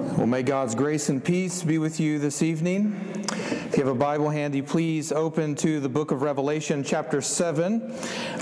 Well, 0.00 0.26
may 0.26 0.42
God's 0.42 0.74
grace 0.74 1.08
and 1.08 1.22
peace 1.22 1.62
be 1.62 1.78
with 1.78 2.00
you 2.00 2.18
this 2.18 2.42
evening. 2.42 2.96
If 3.30 3.76
you 3.76 3.84
have 3.84 3.94
a 3.94 3.98
Bible 3.98 4.28
handy, 4.28 4.60
please 4.60 5.12
open 5.12 5.54
to 5.56 5.78
the 5.78 5.88
book 5.88 6.10
of 6.10 6.22
Revelation, 6.22 6.82
chapter 6.82 7.20
7. 7.20 7.80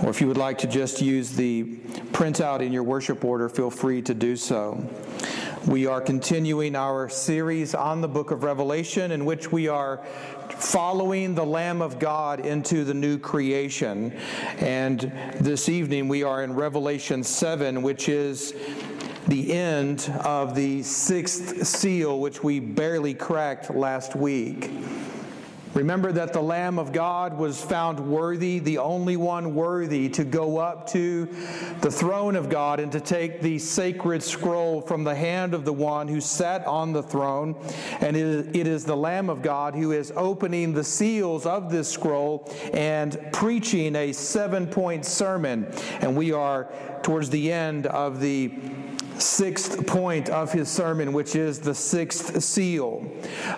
Or 0.03 0.09
if 0.09 0.21
you 0.21 0.29
would 0.29 0.39
like 0.39 0.57
to 0.59 0.67
just 0.67 1.03
use 1.03 1.33
the 1.33 1.65
printout 2.13 2.61
in 2.61 2.73
your 2.73 2.85
worship 2.85 3.23
order, 3.25 3.51
feel 3.51 3.71
free 3.71 4.01
to 4.03 4.15
do 4.15 4.35
so. 4.35 4.83
We 5.67 5.87
are 5.87 6.01
continuing 6.01 6.75
our 6.75 7.09
series 7.09 7.75
on 7.75 8.01
the 8.01 8.09
book 8.09 8.31
of 8.31 8.45
Revelation, 8.45 9.11
in 9.11 9.25
which 9.27 9.53
we 9.53 9.69
are 9.69 9.99
following 10.49 11.35
the 11.35 11.45
Lamb 11.45 11.83
of 11.83 11.99
God 11.99 12.47
into 12.47 12.85
the 12.85 12.95
new 12.95 13.19
creation. 13.19 14.13
And 14.59 15.01
this 15.39 15.69
evening 15.69 16.09
we 16.09 16.23
are 16.23 16.43
in 16.45 16.55
Revelation 16.55 17.23
7, 17.23 17.83
which 17.83 18.09
is 18.09 18.55
the 19.27 19.53
end 19.53 20.13
of 20.25 20.55
the 20.55 20.83
sixth 20.83 21.67
seal, 21.67 22.19
which 22.21 22.43
we 22.43 22.61
barely 22.61 23.15
cracked 23.15 23.71
last 23.71 24.17
week. 24.17 24.71
Remember 25.75 26.13
that 26.13 26.35
the 26.35 26.43
Lamb 26.43 26.79
of 26.79 26.93
God 26.93 27.39
was 27.39 27.63
found 27.63 27.99
worthy, 27.99 28.59
the 28.59 28.77
only 28.77 29.17
one 29.17 29.55
worthy, 29.55 30.11
to 30.11 30.23
go 30.23 30.59
up 30.59 30.87
to 30.89 31.25
the 31.81 31.91
throne 31.91 32.37
of 32.37 32.51
God 32.51 32.79
and 32.79 32.93
to 32.93 33.01
take 33.01 33.41
the 33.41 33.59
sacred 33.59 34.23
scroll 34.23 34.83
from 34.83 35.03
the 35.03 35.15
hand 35.15 35.55
of 35.55 35.65
the 35.65 35.73
one 35.73 36.09
who 36.09 36.21
sat 36.21 36.67
on 36.67 36.93
the 36.93 37.03
throne. 37.03 37.57
And 38.01 38.17
it 38.17 38.67
is 38.67 38.85
the 38.85 38.97
Lamb 38.97 39.31
of 39.31 39.41
God 39.41 39.75
who 39.75 39.93
is 39.93 40.13
opening 40.15 40.75
the 40.75 40.85
seals 40.85 41.47
of 41.47 41.71
this 41.71 41.89
scroll 41.89 42.53
and 42.75 43.19
preaching 43.33 43.97
a 43.97 44.13
seven 44.13 44.67
point 44.67 45.07
sermon. 45.07 45.73
And 46.01 46.15
we 46.15 46.33
are 46.33 46.71
towards 47.03 47.31
the 47.31 47.51
end 47.51 47.87
of 47.87 48.21
the 48.21 48.53
sixth 49.21 49.87
point 49.87 50.29
of 50.29 50.53
his 50.53 50.69
sermon, 50.69 51.13
which 51.13 51.37
is 51.37 51.59
the 51.59 51.75
sixth 51.75 52.43
seal. 52.43 53.07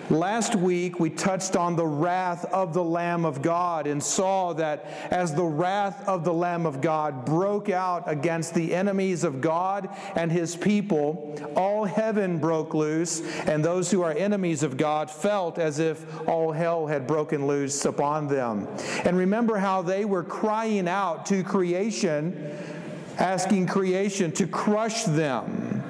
Last 0.09 0.55
week, 0.55 0.99
we 0.99 1.09
touched 1.09 1.55
on 1.55 1.75
the 1.75 1.85
wrath 1.85 2.45
of 2.45 2.73
the 2.73 2.83
Lamb 2.83 3.25
of 3.25 3.41
God 3.41 3.87
and 3.87 4.01
saw 4.01 4.53
that 4.53 4.85
as 5.11 5.33
the 5.33 5.43
wrath 5.43 6.07
of 6.07 6.23
the 6.23 6.33
Lamb 6.33 6.65
of 6.65 6.81
God 6.81 7.25
broke 7.25 7.69
out 7.69 8.03
against 8.05 8.53
the 8.53 8.73
enemies 8.73 9.23
of 9.23 9.41
God 9.41 9.89
and 10.15 10.31
his 10.31 10.55
people, 10.55 11.37
all 11.55 11.85
heaven 11.85 12.37
broke 12.37 12.73
loose, 12.73 13.21
and 13.47 13.63
those 13.63 13.91
who 13.91 14.01
are 14.01 14.11
enemies 14.11 14.63
of 14.63 14.77
God 14.77 15.09
felt 15.09 15.57
as 15.57 15.79
if 15.79 16.05
all 16.27 16.51
hell 16.51 16.87
had 16.87 17.07
broken 17.07 17.47
loose 17.47 17.85
upon 17.85 18.27
them. 18.27 18.67
And 19.03 19.17
remember 19.17 19.57
how 19.57 19.81
they 19.81 20.05
were 20.05 20.23
crying 20.23 20.87
out 20.87 21.25
to 21.27 21.43
creation 21.43 22.57
asking 23.17 23.67
creation 23.67 24.31
to 24.33 24.47
crush 24.47 25.03
them. 25.03 25.83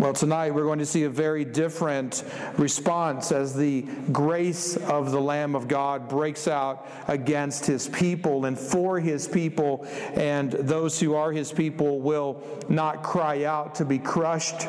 Well, 0.00 0.14
tonight 0.14 0.54
we're 0.54 0.64
going 0.64 0.78
to 0.78 0.86
see 0.86 1.02
a 1.02 1.10
very 1.10 1.44
different 1.44 2.24
response 2.56 3.32
as 3.32 3.54
the 3.54 3.82
grace 4.10 4.78
of 4.78 5.10
the 5.10 5.20
Lamb 5.20 5.54
of 5.54 5.68
God 5.68 6.08
breaks 6.08 6.48
out 6.48 6.88
against 7.06 7.66
his 7.66 7.86
people 7.86 8.46
and 8.46 8.58
for 8.58 8.98
his 8.98 9.28
people, 9.28 9.86
and 10.14 10.52
those 10.52 10.98
who 10.98 11.16
are 11.16 11.32
his 11.32 11.52
people 11.52 12.00
will 12.00 12.42
not 12.70 13.02
cry 13.02 13.44
out 13.44 13.74
to 13.74 13.84
be 13.84 13.98
crushed, 13.98 14.68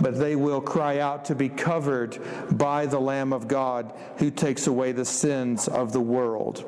but 0.00 0.16
they 0.16 0.36
will 0.36 0.60
cry 0.60 1.00
out 1.00 1.24
to 1.24 1.34
be 1.34 1.48
covered 1.48 2.16
by 2.56 2.86
the 2.86 3.00
Lamb 3.00 3.32
of 3.32 3.48
God 3.48 3.92
who 4.18 4.30
takes 4.30 4.68
away 4.68 4.92
the 4.92 5.04
sins 5.04 5.66
of 5.66 5.92
the 5.92 6.00
world. 6.00 6.64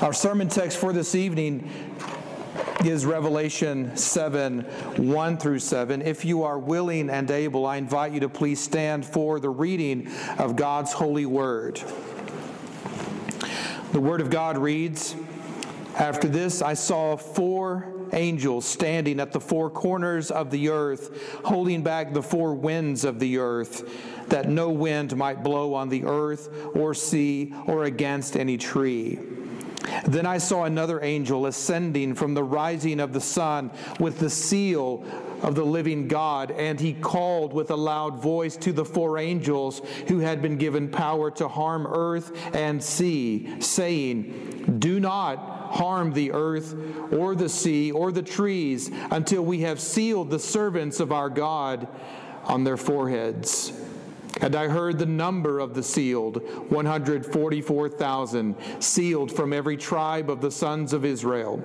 Our 0.00 0.14
sermon 0.14 0.48
text 0.48 0.78
for 0.78 0.94
this 0.94 1.14
evening 1.14 1.70
is 2.84 3.06
Revelation 3.06 3.96
7 3.96 4.60
1 4.60 5.36
through 5.38 5.58
7. 5.58 6.02
If 6.02 6.24
you 6.24 6.42
are 6.42 6.58
willing 6.58 7.10
and 7.10 7.30
able, 7.30 7.66
I 7.66 7.76
invite 7.76 8.12
you 8.12 8.20
to 8.20 8.28
please 8.28 8.60
stand 8.60 9.06
for 9.06 9.40
the 9.40 9.50
reading 9.50 10.10
of 10.38 10.56
God's 10.56 10.92
holy 10.92 11.26
word. 11.26 11.80
The 13.92 14.00
word 14.00 14.20
of 14.20 14.28
God 14.28 14.58
reads 14.58 15.16
After 15.96 16.28
this, 16.28 16.62
I 16.62 16.74
saw 16.74 17.16
four 17.16 17.92
angels 18.12 18.64
standing 18.64 19.20
at 19.20 19.32
the 19.32 19.40
four 19.40 19.70
corners 19.70 20.30
of 20.30 20.50
the 20.50 20.68
earth, 20.68 21.40
holding 21.44 21.82
back 21.82 22.12
the 22.12 22.22
four 22.22 22.54
winds 22.54 23.04
of 23.04 23.18
the 23.18 23.38
earth, 23.38 24.28
that 24.28 24.48
no 24.48 24.70
wind 24.70 25.16
might 25.16 25.42
blow 25.42 25.74
on 25.74 25.88
the 25.88 26.04
earth 26.04 26.48
or 26.74 26.94
sea 26.94 27.54
or 27.66 27.84
against 27.84 28.36
any 28.36 28.56
tree. 28.56 29.18
Then 30.06 30.26
I 30.26 30.38
saw 30.38 30.64
another 30.64 31.02
angel 31.02 31.46
ascending 31.46 32.14
from 32.14 32.34
the 32.34 32.44
rising 32.44 33.00
of 33.00 33.12
the 33.12 33.20
sun 33.20 33.70
with 33.98 34.18
the 34.18 34.30
seal 34.30 35.04
of 35.42 35.54
the 35.54 35.64
living 35.64 36.08
God, 36.08 36.50
and 36.50 36.80
he 36.80 36.94
called 36.94 37.52
with 37.52 37.70
a 37.70 37.76
loud 37.76 38.20
voice 38.20 38.56
to 38.58 38.72
the 38.72 38.84
four 38.84 39.18
angels 39.18 39.82
who 40.08 40.20
had 40.20 40.40
been 40.40 40.56
given 40.56 40.88
power 40.88 41.30
to 41.32 41.48
harm 41.48 41.86
earth 41.86 42.32
and 42.54 42.82
sea, 42.82 43.60
saying, 43.60 44.76
Do 44.78 45.00
not 45.00 45.36
harm 45.74 46.12
the 46.12 46.32
earth 46.32 46.74
or 47.12 47.34
the 47.34 47.48
sea 47.48 47.90
or 47.90 48.12
the 48.12 48.22
trees 48.22 48.90
until 49.10 49.44
we 49.44 49.60
have 49.60 49.80
sealed 49.80 50.30
the 50.30 50.38
servants 50.38 51.00
of 51.00 51.12
our 51.12 51.28
God 51.28 51.88
on 52.44 52.64
their 52.64 52.76
foreheads. 52.76 53.72
And 54.44 54.54
I 54.54 54.68
heard 54.68 54.98
the 54.98 55.06
number 55.06 55.58
of 55.58 55.72
the 55.72 55.82
sealed 55.82 56.36
144,000, 56.70 58.54
sealed 58.78 59.32
from 59.32 59.54
every 59.54 59.78
tribe 59.78 60.28
of 60.28 60.42
the 60.42 60.50
sons 60.50 60.92
of 60.92 61.06
Israel. 61.06 61.64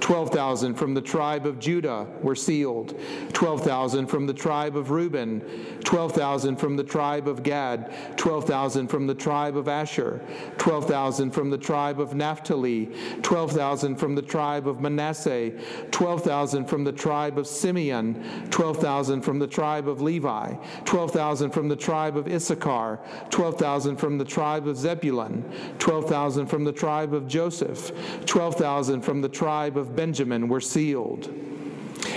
12,000 0.00 0.74
from 0.74 0.92
the 0.94 1.00
tribe 1.00 1.46
of 1.46 1.58
Judah 1.58 2.06
were 2.22 2.34
sealed, 2.34 2.98
12,000 3.32 4.06
from 4.06 4.26
the 4.26 4.34
tribe 4.34 4.76
of 4.76 4.90
Reuben, 4.90 5.40
12,000 5.84 6.56
from 6.56 6.76
the 6.76 6.84
tribe 6.84 7.26
of 7.26 7.42
Gad, 7.42 7.94
12,000 8.16 8.88
from 8.88 9.06
the 9.06 9.14
tribe 9.14 9.56
of 9.56 9.66
Asher, 9.66 10.20
12,000 10.58 11.30
from 11.30 11.48
the 11.48 11.58
tribe 11.58 11.98
of 11.98 12.14
Naphtali, 12.14 12.90
12,000 13.22 13.96
from 13.96 14.14
the 14.14 14.22
tribe 14.22 14.68
of 14.68 14.80
Manasseh, 14.80 15.52
12,000 15.90 16.66
from 16.66 16.84
the 16.84 16.92
tribe 16.92 17.38
of 17.38 17.46
Simeon, 17.46 18.46
12,000 18.50 19.22
from 19.22 19.38
the 19.38 19.46
tribe 19.46 19.88
of 19.88 20.02
Levi, 20.02 20.54
12,000 20.84 21.50
from 21.50 21.68
the 21.68 21.76
tribe 21.76 22.17
of 22.18 22.28
Issachar, 22.28 23.00
12,000 23.30 23.96
from 23.96 24.18
the 24.18 24.24
tribe 24.24 24.68
of 24.68 24.76
Zebulun, 24.76 25.44
12,000 25.78 26.46
from 26.46 26.64
the 26.64 26.72
tribe 26.72 27.14
of 27.14 27.26
Joseph, 27.26 27.92
12,000 28.26 29.00
from 29.00 29.22
the 29.22 29.28
tribe 29.28 29.78
of 29.78 29.96
Benjamin 29.96 30.48
were 30.48 30.60
sealed. 30.60 31.32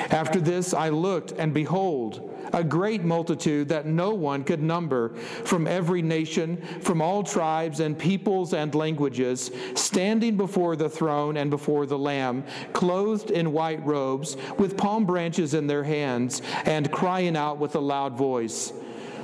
After 0.09 0.41
this 0.41 0.73
I 0.73 0.89
looked, 0.89 1.31
and 1.33 1.53
behold, 1.53 2.27
a 2.53 2.63
great 2.63 3.03
multitude 3.03 3.69
that 3.69 3.85
no 3.85 4.13
one 4.13 4.43
could 4.43 4.61
number 4.61 5.09
from 5.45 5.67
every 5.67 6.01
nation, 6.01 6.57
from 6.81 7.01
all 7.01 7.23
tribes 7.23 7.79
and 7.79 7.97
peoples 7.97 8.53
and 8.53 8.73
languages, 8.75 9.51
standing 9.75 10.37
before 10.37 10.75
the 10.75 10.89
throne 10.89 11.37
and 11.37 11.49
before 11.49 11.85
the 11.85 11.97
Lamb, 11.97 12.43
clothed 12.73 13.31
in 13.31 13.53
white 13.53 13.85
robes, 13.85 14.35
with 14.57 14.77
palm 14.77 15.05
branches 15.05 15.53
in 15.53 15.67
their 15.67 15.83
hands, 15.83 16.41
and 16.65 16.91
crying 16.91 17.37
out 17.37 17.57
with 17.57 17.75
a 17.75 17.79
loud 17.79 18.17
voice 18.17 18.73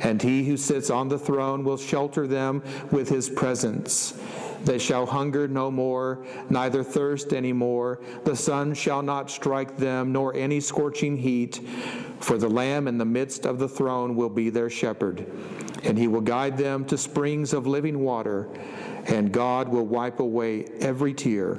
and 0.00 0.20
he 0.20 0.44
who 0.44 0.56
sits 0.56 0.90
on 0.90 1.08
the 1.08 1.18
throne 1.18 1.64
will 1.64 1.76
shelter 1.76 2.26
them 2.26 2.62
with 2.90 3.08
his 3.08 3.28
presence. 3.28 4.18
They 4.64 4.78
shall 4.78 5.06
hunger 5.06 5.48
no 5.48 5.70
more, 5.70 6.24
neither 6.50 6.84
thirst 6.84 7.32
any 7.32 7.52
more. 7.52 8.00
The 8.24 8.36
sun 8.36 8.74
shall 8.74 9.02
not 9.02 9.30
strike 9.30 9.76
them, 9.76 10.12
nor 10.12 10.34
any 10.34 10.60
scorching 10.60 11.16
heat. 11.16 11.60
For 12.20 12.36
the 12.36 12.48
Lamb 12.48 12.86
in 12.86 12.98
the 12.98 13.06
midst 13.06 13.46
of 13.46 13.58
the 13.58 13.68
throne 13.68 14.14
will 14.16 14.28
be 14.28 14.50
their 14.50 14.68
shepherd, 14.68 15.26
and 15.82 15.96
he 15.96 16.08
will 16.08 16.20
guide 16.20 16.58
them 16.58 16.84
to 16.86 16.98
springs 16.98 17.54
of 17.54 17.66
living 17.66 18.00
water, 18.00 18.48
and 19.06 19.32
God 19.32 19.68
will 19.68 19.86
wipe 19.86 20.20
away 20.20 20.66
every 20.80 21.14
tear 21.14 21.58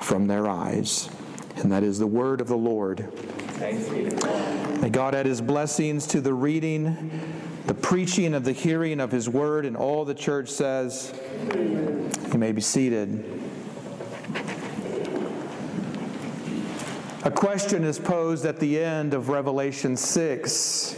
from 0.00 0.26
their 0.26 0.48
eyes. 0.48 1.10
And 1.56 1.70
that 1.72 1.82
is 1.82 1.98
the 1.98 2.06
word 2.06 2.40
of 2.40 2.48
the 2.48 2.56
Lord. 2.56 3.12
May 3.60 4.90
God 4.90 5.14
add 5.14 5.26
his 5.26 5.42
blessings 5.42 6.06
to 6.06 6.20
the 6.20 6.32
reading, 6.32 7.10
the 7.68 7.74
preaching 7.74 8.32
of 8.32 8.44
the 8.44 8.52
hearing 8.52 8.98
of 8.98 9.12
his 9.12 9.28
word, 9.28 9.66
and 9.66 9.76
all 9.76 10.06
the 10.06 10.14
church 10.14 10.48
says. 10.48 11.12
You 11.52 12.38
may 12.38 12.50
be 12.50 12.62
seated. 12.62 13.22
A 17.24 17.30
question 17.30 17.84
is 17.84 17.98
posed 17.98 18.46
at 18.46 18.58
the 18.58 18.82
end 18.82 19.12
of 19.12 19.28
Revelation 19.28 19.98
6 19.98 20.96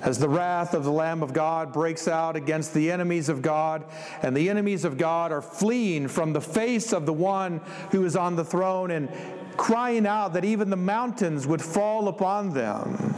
as 0.00 0.18
the 0.18 0.28
wrath 0.30 0.72
of 0.72 0.84
the 0.84 0.90
Lamb 0.90 1.22
of 1.22 1.34
God 1.34 1.74
breaks 1.74 2.08
out 2.08 2.36
against 2.36 2.72
the 2.72 2.90
enemies 2.90 3.28
of 3.28 3.42
God, 3.42 3.84
and 4.22 4.34
the 4.34 4.48
enemies 4.48 4.86
of 4.86 4.96
God 4.96 5.30
are 5.30 5.42
fleeing 5.42 6.08
from 6.08 6.32
the 6.32 6.40
face 6.40 6.94
of 6.94 7.04
the 7.04 7.12
one 7.12 7.60
who 7.90 8.06
is 8.06 8.16
on 8.16 8.34
the 8.34 8.44
throne 8.44 8.92
and 8.92 9.10
crying 9.58 10.06
out 10.06 10.32
that 10.32 10.44
even 10.46 10.70
the 10.70 10.76
mountains 10.76 11.46
would 11.46 11.60
fall 11.60 12.08
upon 12.08 12.54
them. 12.54 13.14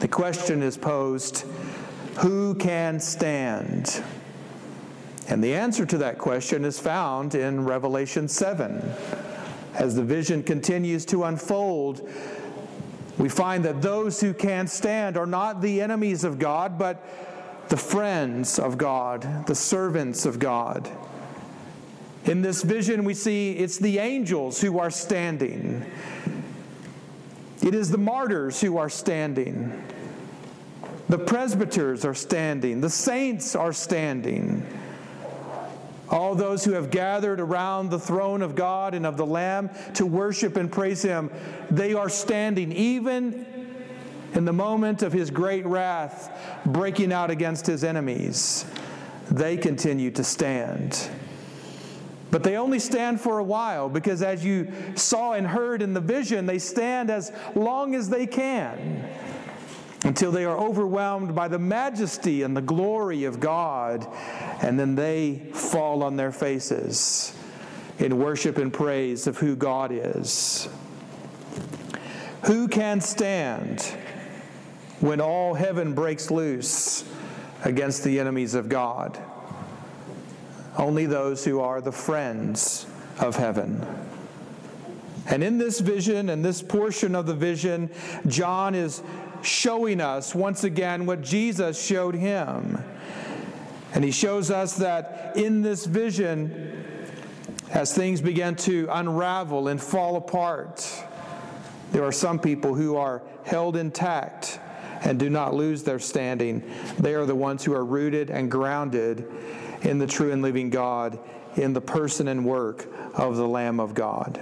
The 0.00 0.08
question 0.08 0.62
is 0.62 0.78
posed 0.78 1.44
who 2.18 2.54
can 2.54 3.00
stand? 3.00 4.02
And 5.28 5.42
the 5.44 5.54
answer 5.54 5.84
to 5.86 5.98
that 5.98 6.18
question 6.18 6.64
is 6.64 6.78
found 6.78 7.34
in 7.34 7.64
Revelation 7.64 8.28
7. 8.28 8.82
As 9.74 9.94
the 9.94 10.02
vision 10.02 10.42
continues 10.42 11.04
to 11.06 11.24
unfold, 11.24 12.08
we 13.18 13.28
find 13.28 13.64
that 13.64 13.82
those 13.82 14.20
who 14.20 14.32
can 14.32 14.66
stand 14.66 15.16
are 15.16 15.26
not 15.26 15.60
the 15.60 15.80
enemies 15.80 16.24
of 16.24 16.38
God, 16.38 16.78
but 16.78 17.04
the 17.68 17.76
friends 17.76 18.58
of 18.58 18.78
God, 18.78 19.46
the 19.46 19.54
servants 19.54 20.24
of 20.24 20.38
God. 20.38 20.90
In 22.24 22.42
this 22.42 22.62
vision, 22.62 23.04
we 23.04 23.14
see 23.14 23.52
it's 23.52 23.78
the 23.78 23.98
angels 23.98 24.60
who 24.60 24.78
are 24.78 24.90
standing, 24.90 25.84
it 27.62 27.74
is 27.74 27.90
the 27.90 27.98
martyrs 27.98 28.60
who 28.60 28.78
are 28.78 28.88
standing, 28.88 29.84
the 31.08 31.18
presbyters 31.18 32.04
are 32.04 32.14
standing, 32.14 32.80
the 32.80 32.90
saints 32.90 33.56
are 33.56 33.72
standing. 33.72 34.66
All 36.10 36.34
those 36.34 36.64
who 36.64 36.72
have 36.72 36.90
gathered 36.90 37.40
around 37.40 37.90
the 37.90 37.98
throne 37.98 38.40
of 38.40 38.54
God 38.54 38.94
and 38.94 39.04
of 39.04 39.16
the 39.16 39.26
Lamb 39.26 39.70
to 39.94 40.06
worship 40.06 40.56
and 40.56 40.70
praise 40.72 41.02
Him, 41.02 41.30
they 41.70 41.92
are 41.94 42.08
standing 42.08 42.72
even 42.72 43.46
in 44.34 44.44
the 44.44 44.52
moment 44.52 45.02
of 45.02 45.12
His 45.12 45.30
great 45.30 45.66
wrath 45.66 46.62
breaking 46.64 47.12
out 47.12 47.30
against 47.30 47.66
His 47.66 47.84
enemies. 47.84 48.64
They 49.30 49.58
continue 49.58 50.10
to 50.12 50.24
stand. 50.24 51.10
But 52.30 52.42
they 52.42 52.56
only 52.56 52.78
stand 52.78 53.20
for 53.20 53.38
a 53.38 53.44
while 53.44 53.88
because, 53.88 54.22
as 54.22 54.44
you 54.44 54.70
saw 54.94 55.32
and 55.32 55.46
heard 55.46 55.80
in 55.80 55.94
the 55.94 56.00
vision, 56.00 56.44
they 56.44 56.58
stand 56.58 57.10
as 57.10 57.32
long 57.54 57.94
as 57.94 58.08
they 58.10 58.26
can 58.26 59.08
until 60.04 60.30
they 60.30 60.44
are 60.44 60.56
overwhelmed 60.56 61.34
by 61.34 61.48
the 61.48 61.58
majesty 61.58 62.42
and 62.42 62.56
the 62.56 62.62
glory 62.62 63.24
of 63.24 63.40
God, 63.40 64.06
and 64.62 64.78
then 64.78 64.94
they 64.94 65.36
fall 65.52 66.02
on 66.02 66.16
their 66.16 66.32
faces 66.32 67.34
in 67.98 68.18
worship 68.18 68.58
and 68.58 68.72
praise 68.72 69.26
of 69.26 69.38
who 69.38 69.56
God 69.56 69.90
is. 69.92 70.68
Who 72.44 72.68
can 72.68 73.00
stand 73.00 73.82
when 75.00 75.20
all 75.20 75.54
heaven 75.54 75.94
breaks 75.94 76.30
loose 76.30 77.04
against 77.64 78.04
the 78.04 78.20
enemies 78.20 78.54
of 78.54 78.68
God? 78.68 79.18
Only 80.76 81.06
those 81.06 81.44
who 81.44 81.60
are 81.60 81.80
the 81.80 81.90
friends 81.90 82.86
of 83.18 83.34
heaven. 83.34 83.84
And 85.26 85.42
in 85.42 85.58
this 85.58 85.80
vision 85.80 86.30
and 86.30 86.44
this 86.44 86.62
portion 86.62 87.14
of 87.16 87.26
the 87.26 87.34
vision, 87.34 87.90
John 88.28 88.76
is 88.76 89.02
showing 89.42 90.00
us 90.00 90.34
once 90.34 90.64
again 90.64 91.06
what 91.06 91.22
Jesus 91.22 91.82
showed 91.82 92.14
him. 92.14 92.82
And 93.94 94.04
he 94.04 94.10
shows 94.10 94.50
us 94.50 94.76
that 94.76 95.32
in 95.36 95.62
this 95.62 95.86
vision, 95.86 96.84
as 97.70 97.94
things 97.94 98.20
begin 98.20 98.54
to 98.56 98.88
unravel 98.90 99.68
and 99.68 99.82
fall 99.82 100.16
apart, 100.16 100.86
there 101.92 102.04
are 102.04 102.12
some 102.12 102.38
people 102.38 102.74
who 102.74 102.96
are 102.96 103.22
held 103.44 103.76
intact 103.76 104.60
and 105.02 105.18
do 105.18 105.30
not 105.30 105.54
lose 105.54 105.82
their 105.82 105.98
standing. 105.98 106.62
They 106.98 107.14
are 107.14 107.24
the 107.24 107.34
ones 107.34 107.64
who 107.64 107.72
are 107.74 107.84
rooted 107.84 108.30
and 108.30 108.50
grounded 108.50 109.26
in 109.82 109.98
the 109.98 110.06
true 110.06 110.32
and 110.32 110.42
living 110.42 110.70
God, 110.70 111.18
in 111.56 111.72
the 111.72 111.80
person 111.80 112.28
and 112.28 112.44
work 112.44 112.86
of 113.14 113.36
the 113.36 113.46
Lamb 113.48 113.80
of 113.80 113.94
God. 113.94 114.40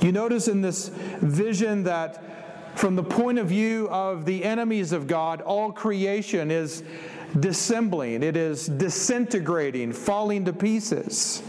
You 0.00 0.12
notice 0.12 0.48
in 0.48 0.62
this 0.62 0.88
vision 0.88 1.84
that 1.84 2.51
from 2.74 2.96
the 2.96 3.02
point 3.02 3.38
of 3.38 3.48
view 3.48 3.88
of 3.90 4.24
the 4.24 4.44
enemies 4.44 4.92
of 4.92 5.06
God, 5.06 5.40
all 5.42 5.72
creation 5.72 6.50
is 6.50 6.82
dissembling, 7.38 8.22
it 8.22 8.36
is 8.36 8.66
disintegrating, 8.66 9.92
falling 9.92 10.44
to 10.44 10.52
pieces. 10.52 11.42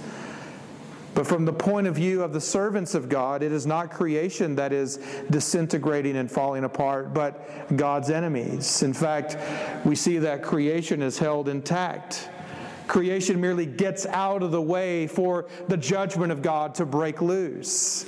But 1.15 1.27
from 1.27 1.45
the 1.45 1.53
point 1.53 1.85
of 1.85 1.95
view 1.95 2.23
of 2.23 2.33
the 2.33 2.41
servants 2.41 2.95
of 2.95 3.07
God, 3.07 3.43
it 3.43 3.51
is 3.51 3.67
not 3.67 3.91
creation 3.91 4.55
that 4.55 4.73
is 4.73 4.97
disintegrating 5.29 6.17
and 6.17 6.31
falling 6.31 6.63
apart, 6.63 7.13
but 7.13 7.77
God's 7.77 8.09
enemies. 8.09 8.81
In 8.81 8.93
fact, 8.93 9.37
we 9.85 9.95
see 9.95 10.17
that 10.19 10.41
creation 10.41 11.03
is 11.03 11.19
held 11.19 11.49
intact. 11.49 12.29
Creation 12.87 13.39
merely 13.39 13.65
gets 13.65 14.05
out 14.07 14.41
of 14.41 14.51
the 14.51 14.61
way 14.61 15.05
for 15.05 15.45
the 15.67 15.77
judgment 15.77 16.31
of 16.31 16.41
God 16.41 16.75
to 16.75 16.85
break 16.85 17.21
loose. 17.21 18.05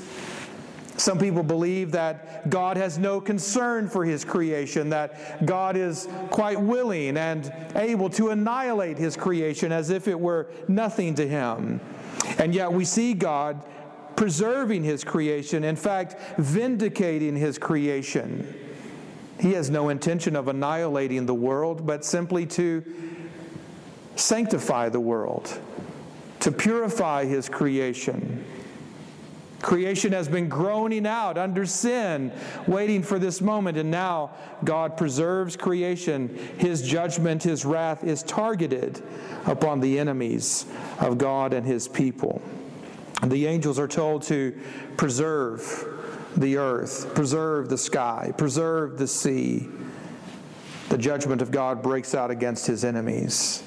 Some 0.97 1.19
people 1.19 1.43
believe 1.43 1.91
that 1.91 2.49
God 2.49 2.77
has 2.77 2.97
no 2.97 3.19
concern 3.19 3.89
for 3.89 4.05
his 4.05 4.23
creation, 4.23 4.89
that 4.89 5.45
God 5.45 5.75
is 5.75 6.07
quite 6.31 6.59
willing 6.59 7.17
and 7.17 7.51
able 7.75 8.09
to 8.11 8.29
annihilate 8.29 8.97
his 8.97 9.17
creation 9.17 9.71
as 9.71 9.89
if 9.89 10.07
it 10.07 10.17
were 10.19 10.47
nothing 10.67 11.15
to 11.15 11.27
him. 11.27 11.81
And 12.37 12.55
yet 12.55 12.71
we 12.71 12.85
see 12.85 13.13
God 13.13 13.61
preserving 14.15 14.83
his 14.83 15.03
creation, 15.03 15.65
in 15.65 15.75
fact, 15.75 16.15
vindicating 16.37 17.35
his 17.35 17.57
creation. 17.57 18.47
He 19.39 19.51
has 19.51 19.69
no 19.69 19.89
intention 19.89 20.35
of 20.37 20.47
annihilating 20.47 21.25
the 21.25 21.33
world, 21.33 21.85
but 21.85 22.05
simply 22.05 22.45
to 22.47 22.83
sanctify 24.15 24.87
the 24.87 25.01
world, 25.01 25.59
to 26.39 26.51
purify 26.53 27.25
his 27.25 27.49
creation. 27.49 28.45
Creation 29.65 30.11
has 30.11 30.27
been 30.27 30.47
groaning 30.47 31.07
out 31.07 31.39
under 31.39 31.65
sin, 31.65 32.31
waiting 32.67 33.01
for 33.01 33.17
this 33.17 33.41
moment, 33.41 33.79
and 33.79 33.89
now 33.89 34.29
God 34.63 34.95
preserves 34.95 35.57
creation. 35.57 36.37
His 36.59 36.83
judgment, 36.83 37.41
His 37.41 37.65
wrath 37.65 38.03
is 38.03 38.21
targeted 38.21 39.01
upon 39.47 39.79
the 39.79 39.97
enemies 39.97 40.67
of 40.99 41.17
God 41.17 41.51
and 41.51 41.65
His 41.65 41.87
people. 41.87 42.43
The 43.23 43.47
angels 43.47 43.79
are 43.79 43.87
told 43.87 44.21
to 44.23 44.55
preserve 44.97 45.63
the 46.37 46.57
earth, 46.57 47.15
preserve 47.15 47.67
the 47.67 47.79
sky, 47.79 48.33
preserve 48.37 48.99
the 48.99 49.07
sea. 49.07 49.67
The 50.89 50.97
judgment 50.99 51.41
of 51.41 51.49
God 51.49 51.81
breaks 51.81 52.13
out 52.13 52.29
against 52.29 52.67
His 52.67 52.85
enemies. 52.85 53.63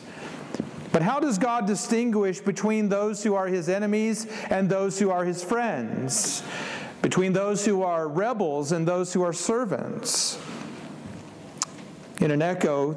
But 0.99 1.05
how 1.05 1.21
does 1.21 1.39
God 1.39 1.69
distinguish 1.69 2.41
between 2.41 2.89
those 2.89 3.23
who 3.23 3.37
are 3.37 3.47
his 3.47 3.69
enemies 3.69 4.27
and 4.51 4.69
those 4.69 4.99
who 4.99 5.13
are 5.13 5.25
his 5.25 5.45
friends? 5.45 6.43
Between 7.03 7.33
those 7.33 7.65
who 7.65 7.85
are 7.85 8.09
rebels 8.09 8.73
and 8.73 8.89
those 8.89 9.13
who 9.13 9.23
are 9.23 9.33
servants? 9.33 10.41
In 12.21 12.33
an 12.33 12.43
echo 12.43 12.95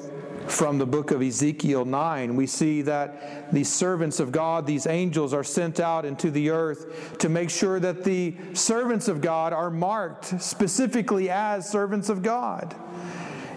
from 0.48 0.80
the 0.80 0.86
book 0.88 1.12
of 1.12 1.22
Ezekiel 1.22 1.86
9, 1.86 2.36
we 2.36 2.48
see 2.48 2.82
that 2.82 3.54
the 3.54 3.64
servants 3.64 4.20
of 4.20 4.32
God, 4.32 4.66
these 4.66 4.88
angels, 4.88 5.32
are 5.32 5.44
sent 5.44 5.80
out 5.80 6.04
into 6.04 6.32
the 6.32 6.50
earth 6.50 7.20
to 7.20 7.30
make 7.30 7.52
sure 7.52 7.80
that 7.80 8.04
the 8.04 8.34
servants 8.54 9.10
of 9.10 9.22
God 9.22 9.54
are 9.54 9.70
marked 9.70 10.42
specifically 10.42 11.30
as 11.30 11.70
servants 11.70 12.10
of 12.10 12.24
God. 12.24 12.76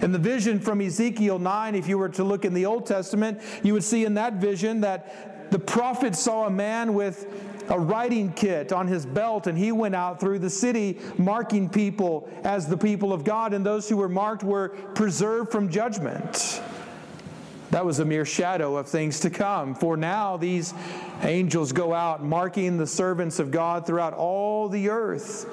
In 0.05 0.13
the 0.13 0.19
vision 0.19 0.61
from 0.61 0.83
Ezekiel 0.83 1.39
9, 1.39 1.75
if 1.75 1.89
you 1.89 1.97
were 1.97 2.11
to 2.11 2.25
look 2.25 2.45
in 2.45 2.53
the 2.53 2.67
Old 2.67 2.85
Testament, 2.85 3.41
you 3.63 3.73
would 3.73 3.83
see 3.83 4.05
in 4.05 4.13
that 4.15 4.35
vision 4.35 4.83
that 4.83 5.51
the 5.51 5.59
prophet 5.59 6.15
saw 6.15 6.47
a 6.47 6.51
man 6.51 6.93
with 6.93 7.27
a 7.71 7.81
writing 7.81 8.31
kit 8.35 8.71
on 8.71 8.87
his 8.87 9.07
belt, 9.07 9.47
and 9.47 9.57
he 9.57 9.73
went 9.73 9.95
out 9.95 10.21
through 10.21 10.41
the 10.41 10.51
city 10.51 10.99
marking 11.17 11.71
people 11.71 12.29
as 12.45 12.69
the 12.69 12.77
people 12.77 13.15
of 13.15 13.25
God, 13.25 13.55
and 13.55 13.65
those 13.65 13.89
who 13.89 13.97
were 13.97 14.11
marked 14.11 14.43
were 14.43 14.69
preserved 14.95 15.51
from 15.51 15.71
judgment. 15.71 16.61
That 17.71 17.87
was 17.87 17.99
a 17.99 18.05
mere 18.05 18.27
shadow 18.27 18.77
of 18.77 18.87
things 18.87 19.21
to 19.21 19.31
come. 19.31 19.75
For 19.75 19.97
now, 19.97 20.37
these 20.37 20.75
angels 21.23 21.73
go 21.73 21.95
out 21.95 22.23
marking 22.23 22.77
the 22.77 22.87
servants 22.87 23.39
of 23.39 23.51
God 23.51 23.87
throughout 23.87 24.13
all 24.13 24.69
the 24.69 24.91
earth. 24.91 25.47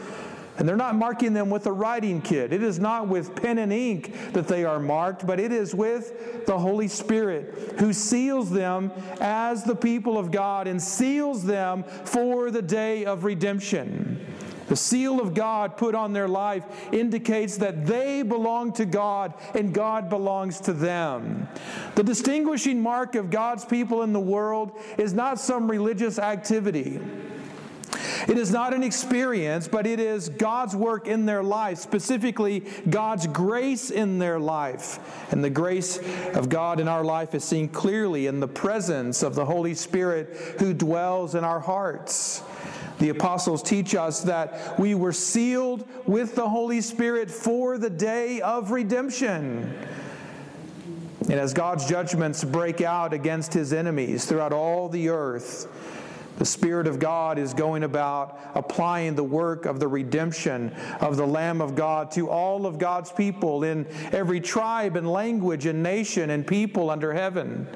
And 0.58 0.68
they're 0.68 0.76
not 0.76 0.96
marking 0.96 1.34
them 1.34 1.50
with 1.50 1.66
a 1.66 1.72
writing 1.72 2.22
kit. 2.22 2.54
It 2.54 2.62
is 2.62 2.80
not 2.80 3.08
with 3.08 3.36
pen 3.36 3.58
and 3.58 3.72
ink 3.72 4.34
that 4.34 4.48
they 4.48 4.66
are 4.66 4.80
marked, 4.80 5.26
but 5.26 5.40
it 5.40 5.52
is 5.52 5.74
with 5.74 6.46
the 6.46 6.58
Holy 6.58 6.88
Spirit 6.88 7.76
who 7.80 7.94
seals 7.94 8.52
them 8.52 8.92
as 9.20 9.64
the 9.64 9.76
people 9.76 10.18
of 10.18 10.32
God 10.32 10.68
and 10.68 10.82
seals 10.82 11.44
them 11.44 11.84
for 11.84 12.52
the 12.52 12.62
day 12.62 13.06
of 13.06 13.24
redemption. 13.24 14.26
The 14.72 14.78
seal 14.78 15.20
of 15.20 15.34
God 15.34 15.76
put 15.76 15.96
on 15.96 16.14
their 16.14 16.30
life 16.30 16.64
indicates 16.94 17.58
that 17.58 17.86
they 17.86 18.22
belong 18.22 18.72
to 18.74 18.86
God 18.86 19.34
and 19.54 19.74
God 19.74 20.10
belongs 20.10 20.62
to 20.62 20.72
them. 20.72 21.50
The 21.96 22.04
distinguishing 22.04 22.82
mark 22.82 23.16
of 23.16 23.30
God's 23.30 23.66
people 23.66 24.04
in 24.04 24.14
the 24.14 24.20
world 24.22 24.80
is 24.98 25.12
not 25.12 25.42
some 25.42 25.70
religious 25.70 26.18
activity. 26.18 27.02
It 28.28 28.38
is 28.38 28.52
not 28.52 28.74
an 28.74 28.84
experience, 28.84 29.68
but 29.68 29.88
it 29.88 30.00
is 30.00 30.30
God's 30.30 30.76
work 30.76 31.08
in 31.08 31.26
their 31.26 31.44
life, 31.44 31.80
specifically 31.80 32.62
God's 32.90 33.28
grace 33.28 33.90
in 33.90 34.20
their 34.20 34.40
life. 34.40 35.00
And 35.32 35.44
the 35.44 35.50
grace 35.50 36.00
of 36.34 36.50
God 36.50 36.80
in 36.80 36.88
our 36.88 37.04
life 37.04 37.34
is 37.34 37.44
seen 37.44 37.68
clearly 37.68 38.28
in 38.28 38.40
the 38.40 38.48
presence 38.48 39.24
of 39.24 39.36
the 39.36 39.46
Holy 39.46 39.74
Spirit 39.74 40.36
who 40.60 40.74
dwells 40.74 41.36
in 41.36 41.44
our 41.44 41.60
hearts. 41.60 42.44
The 43.00 43.10
apostles 43.10 43.64
teach 43.64 43.96
us 43.96 44.22
that 44.22 44.80
we 44.80 44.94
were 44.94 45.14
sealed 45.14 45.88
with 46.06 46.36
the 46.36 46.48
Holy 46.48 46.82
Spirit 46.82 47.32
for 47.32 47.80
the 47.80 47.90
day 47.90 48.42
of 48.42 48.70
redemption. 48.70 49.76
And 51.22 51.40
as 51.40 51.54
God's 51.54 51.88
judgments 51.88 52.44
break 52.44 52.82
out 52.82 53.14
against 53.14 53.54
his 53.54 53.74
enemies 53.74 54.26
throughout 54.26 54.54
all 54.54 54.90
the 54.90 55.10
earth, 55.10 55.68
the 56.38 56.46
Spirit 56.46 56.88
of 56.88 57.00
God 57.00 57.38
is 57.38 57.54
going 57.54 57.84
about 57.84 58.40
applying 58.56 59.16
the 59.16 59.24
work 59.24 59.66
of 59.66 59.80
the 59.80 59.88
redemption 59.88 60.72
of 61.00 61.18
the 61.18 61.28
Lamb 61.28 61.62
of 61.62 61.76
God 61.76 62.12
to 62.12 62.30
all 62.30 62.66
of 62.66 62.80
God's 62.80 63.12
people 63.12 63.64
in 63.64 63.86
every 64.12 64.40
tribe 64.40 64.96
and 64.96 65.12
language 65.12 65.66
and 65.66 65.84
nation 65.84 66.30
and 66.32 66.46
people 66.46 66.90
under 66.90 67.14
heaven. 67.14 67.68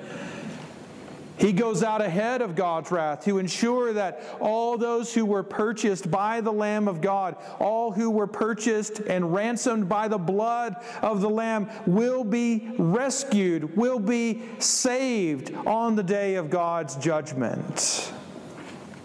He 1.38 1.52
goes 1.52 1.84
out 1.84 2.02
ahead 2.02 2.42
of 2.42 2.56
God's 2.56 2.92
wrath 2.92 3.26
to 3.26 3.40
ensure 3.40 3.92
that 3.94 4.24
all 4.40 4.78
those 4.78 5.14
who 5.14 5.26
were 5.26 5.44
purchased 5.44 6.10
by 6.10 6.40
the 6.40 6.54
Lamb 6.54 6.88
of 6.88 7.02
God, 7.02 7.36
all 7.60 7.92
who 7.92 8.10
were 8.10 8.28
purchased 8.28 9.00
and 9.02 9.34
ransomed 9.34 9.90
by 9.90 10.08
the 10.08 10.18
blood 10.18 10.78
of 11.02 11.20
the 11.20 11.30
Lamb, 11.30 11.70
will 11.86 12.24
be 12.24 12.72
rescued, 12.78 13.76
will 13.76 14.00
be 14.00 14.44
saved 14.60 15.54
on 15.68 15.96
the 15.96 16.04
day 16.04 16.36
of 16.36 16.50
God's 16.50 16.96
judgment. 16.96 18.14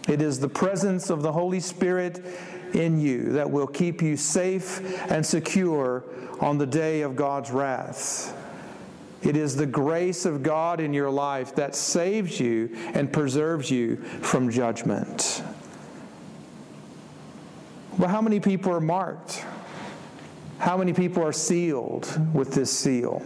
It 0.09 0.23
is 0.23 0.41
the 0.41 0.49
presence 0.49 1.11
of 1.11 1.23
the 1.23 1.33
Holy 1.33 1.61
Spirit 1.61 2.25
in 2.75 3.01
you 3.01 3.33
that 3.33 3.51
will 3.51 3.67
keep 3.67 4.03
you 4.03 4.17
safe 4.17 4.81
and 5.11 5.25
secure 5.25 6.05
on 6.41 6.59
the 6.59 6.67
day 6.67 7.03
of 7.03 7.17
God's 7.17 7.51
wrath. 7.51 8.37
It 9.23 9.37
is 9.37 9.55
the 9.55 9.67
grace 9.67 10.25
of 10.25 10.43
God 10.43 10.81
in 10.81 10.95
your 10.95 11.11
life 11.11 11.55
that 11.57 11.75
saves 11.75 12.41
you 12.41 12.71
and 12.95 13.13
preserves 13.13 13.71
you 13.71 13.97
from 13.97 14.51
judgment. 14.51 15.43
Well, 17.99 18.09
how 18.09 18.23
many 18.23 18.41
people 18.41 18.73
are 18.73 18.81
marked? 18.81 19.45
How 20.59 20.77
many 20.77 20.95
people 20.95 21.23
are 21.23 21.33
sealed 21.33 22.09
with 22.35 22.55
this 22.55 22.71
seal? 22.71 23.23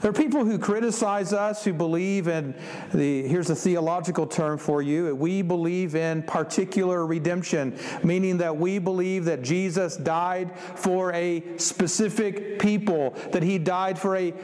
There 0.00 0.10
are 0.10 0.14
people 0.14 0.44
who 0.44 0.58
criticize 0.58 1.32
us 1.32 1.64
who 1.64 1.72
believe 1.72 2.28
in 2.28 2.54
the, 2.92 3.26
here's 3.26 3.48
a 3.48 3.56
theological 3.56 4.26
term 4.26 4.58
for 4.58 4.82
you, 4.82 5.14
we 5.14 5.40
believe 5.42 5.94
in 5.94 6.22
particular 6.22 7.06
redemption, 7.06 7.78
meaning 8.02 8.38
that 8.38 8.56
we 8.56 8.78
believe 8.78 9.24
that 9.24 9.42
Jesus 9.42 9.96
died 9.96 10.56
for 10.58 11.12
a 11.12 11.42
specific 11.56 12.58
people, 12.58 13.10
that 13.32 13.42
he 13.42 13.58
died 13.58 13.98
for 13.98 14.16
a 14.16 14.34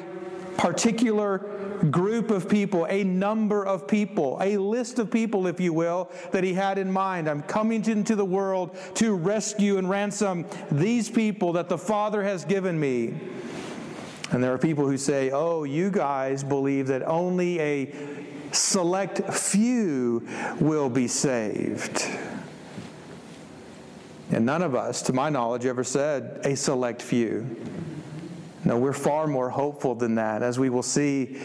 particular 0.56 1.38
group 1.90 2.30
of 2.30 2.48
people, 2.48 2.86
a 2.88 3.04
number 3.04 3.64
of 3.66 3.86
people, 3.86 4.38
a 4.40 4.56
list 4.56 4.98
of 4.98 5.10
people, 5.10 5.46
if 5.46 5.60
you 5.60 5.72
will, 5.72 6.10
that 6.30 6.44
he 6.44 6.54
had 6.54 6.78
in 6.78 6.90
mind. 6.90 7.28
I'm 7.28 7.42
coming 7.42 7.84
into 7.86 8.14
the 8.16 8.24
world 8.24 8.76
to 8.94 9.14
rescue 9.14 9.78
and 9.78 9.88
ransom 9.88 10.46
these 10.70 11.10
people 11.10 11.52
that 11.54 11.68
the 11.68 11.78
Father 11.78 12.22
has 12.22 12.44
given 12.44 12.78
me. 12.78 13.14
And 14.32 14.42
there 14.42 14.52
are 14.52 14.58
people 14.58 14.86
who 14.86 14.96
say, 14.96 15.30
oh, 15.30 15.64
you 15.64 15.90
guys 15.90 16.42
believe 16.42 16.86
that 16.88 17.02
only 17.06 17.60
a 17.60 17.94
select 18.50 19.32
few 19.32 20.26
will 20.58 20.88
be 20.88 21.06
saved. 21.06 22.04
And 24.30 24.46
none 24.46 24.62
of 24.62 24.74
us, 24.74 25.02
to 25.02 25.12
my 25.12 25.28
knowledge, 25.28 25.66
ever 25.66 25.84
said 25.84 26.40
a 26.44 26.56
select 26.56 27.02
few. 27.02 27.56
No, 28.64 28.78
we're 28.78 28.94
far 28.94 29.26
more 29.26 29.50
hopeful 29.50 29.94
than 29.94 30.14
that. 30.14 30.42
As 30.42 30.58
we 30.58 30.70
will 30.70 30.82
see, 30.82 31.38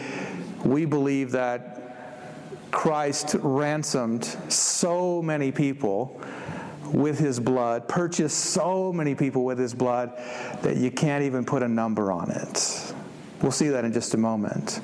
we 0.64 0.86
believe 0.86 1.32
that 1.32 2.70
Christ 2.70 3.36
ransomed 3.40 4.24
so 4.48 5.20
many 5.20 5.52
people 5.52 6.20
with 6.92 7.18
his 7.18 7.38
blood, 7.38 7.88
purchased 7.88 8.38
so 8.38 8.92
many 8.92 9.14
people 9.14 9.44
with 9.44 9.58
his 9.58 9.74
blood 9.74 10.12
that 10.62 10.76
you 10.76 10.90
can't 10.90 11.24
even 11.24 11.44
put 11.44 11.62
a 11.62 11.68
number 11.68 12.10
on 12.10 12.30
it. 12.30 12.77
We'll 13.42 13.52
see 13.52 13.68
that 13.68 13.84
in 13.84 13.92
just 13.92 14.14
a 14.14 14.16
moment. 14.16 14.80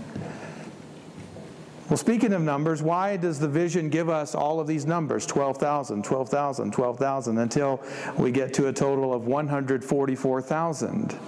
Well, 1.88 1.98
speaking 1.98 2.32
of 2.32 2.40
numbers, 2.40 2.82
why 2.82 3.16
does 3.18 3.38
the 3.38 3.48
vision 3.48 3.90
give 3.90 4.08
us 4.08 4.34
all 4.34 4.58
of 4.58 4.66
these 4.66 4.86
numbers 4.86 5.26
12,000, 5.26 6.02
12,000, 6.02 6.72
12,000 6.72 7.38
until 7.38 7.82
we 8.16 8.30
get 8.30 8.54
to 8.54 8.68
a 8.68 8.72
total 8.72 9.12
of 9.12 9.26
144,000? 9.26 11.18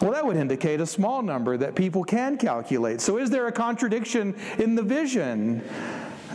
Well, 0.00 0.12
that 0.12 0.24
would 0.24 0.36
indicate 0.36 0.80
a 0.80 0.86
small 0.86 1.22
number 1.22 1.56
that 1.56 1.74
people 1.74 2.04
can 2.04 2.38
calculate. 2.38 3.00
So, 3.00 3.18
is 3.18 3.30
there 3.30 3.48
a 3.48 3.52
contradiction 3.52 4.34
in 4.58 4.76
the 4.76 4.82
vision? 4.82 5.62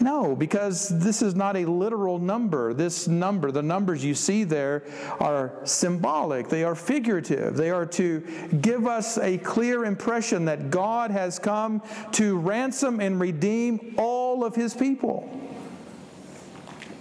No, 0.03 0.35
because 0.35 0.89
this 0.89 1.21
is 1.21 1.33
not 1.33 1.55
a 1.55 1.63
literal 1.63 2.19
number. 2.19 2.73
This 2.73 3.07
number, 3.07 3.51
the 3.51 3.63
numbers 3.63 4.03
you 4.03 4.15
see 4.15 4.43
there, 4.43 4.83
are 5.21 5.53
symbolic, 5.63 6.49
they 6.49 6.65
are 6.65 6.75
figurative. 6.75 7.55
They 7.55 7.69
are 7.69 7.85
to 7.85 8.19
give 8.61 8.85
us 8.85 9.17
a 9.17 9.37
clear 9.37 9.85
impression 9.85 10.43
that 10.43 10.69
God 10.69 11.09
has 11.11 11.39
come 11.39 11.81
to 12.11 12.37
ransom 12.37 12.99
and 12.99 13.17
redeem 13.17 13.95
all 13.97 14.43
of 14.43 14.55
his 14.55 14.73
people. 14.73 15.39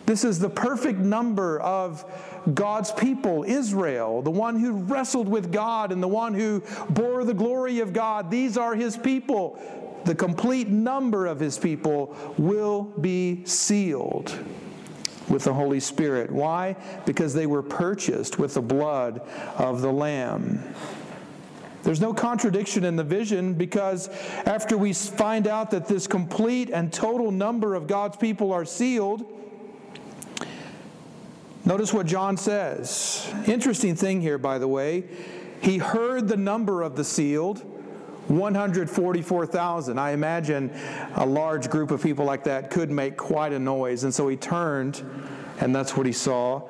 This 0.06 0.23
is 0.23 0.38
the 0.38 0.50
perfect 0.50 1.00
number 1.00 1.59
of 1.61 2.04
God's 2.54 2.92
people, 2.92 3.42
Israel, 3.42 4.23
the 4.23 4.30
one 4.30 4.61
who 4.61 4.75
wrestled 4.75 5.26
with 5.28 5.50
God 5.50 5.90
and 5.90 6.00
the 6.00 6.09
one 6.09 6.35
who 6.35 6.62
bore 6.88 7.25
the 7.25 7.35
glory 7.35 7.80
of 7.80 7.92
God. 7.92 8.30
These 8.30 8.56
are 8.56 8.76
his 8.76 8.97
people 8.97 9.61
the 10.04 10.14
complete 10.14 10.68
number 10.68 11.26
of 11.26 11.40
his 11.40 11.59
people 11.59 12.16
will 12.38 12.85
be 13.00 13.44
sealed 13.44 14.37
with 15.28 15.44
the 15.44 15.54
Holy 15.54 15.80
Spirit. 15.80 16.30
Why? 16.30 16.76
Because 17.06 17.35
they 17.35 17.47
were 17.47 17.62
purchased 17.62 18.38
with 18.38 18.54
the 18.54 18.62
blood 18.62 19.21
of 19.56 19.80
the 19.80 19.92
Lamb. 19.92 20.62
There's 21.82 22.00
no 22.00 22.14
contradiction 22.14 22.85
in 22.85 22.97
the 22.97 23.04
vision 23.04 23.54
because 23.54 24.09
after 24.47 24.76
we 24.76 24.92
find 24.92 25.47
out 25.49 25.71
that 25.73 25.88
this 25.88 26.06
complete 26.06 26.71
and 26.71 26.92
total 26.92 27.30
number 27.30 27.75
of 27.75 27.87
God's 27.87 28.16
people 28.16 28.52
are 28.52 28.64
sealed, 28.64 29.25
notice 31.64 31.92
what 31.92 32.06
John 32.06 32.37
says. 32.37 33.28
Interesting 33.47 33.97
thing 33.97 34.21
here, 34.21 34.38
by 34.38 34.59
the 34.59 34.68
way. 34.68 35.04
He 35.61 35.78
heard 35.78 36.28
the 36.28 36.37
number 36.37 36.82
of 36.82 36.94
the 36.97 37.04
sealed 37.04 37.64
144,000. 38.29 39.99
I 39.99 40.11
imagine 40.12 40.71
a 41.17 41.26
large 41.26 41.69
group 41.69 41.91
of 41.91 42.02
people 42.02 42.25
like 42.25 42.45
that 42.45 42.71
could 42.71 42.91
make 42.91 43.17
quite 43.17 43.52
a 43.52 43.59
noise. 43.59 44.05
And 44.05 44.14
so 44.14 44.29
he 44.29 44.37
turned, 44.37 45.02
and 45.61 45.75
that's 45.75 45.97
what 45.97 46.07
he 46.07 46.12
saw. 46.12 46.62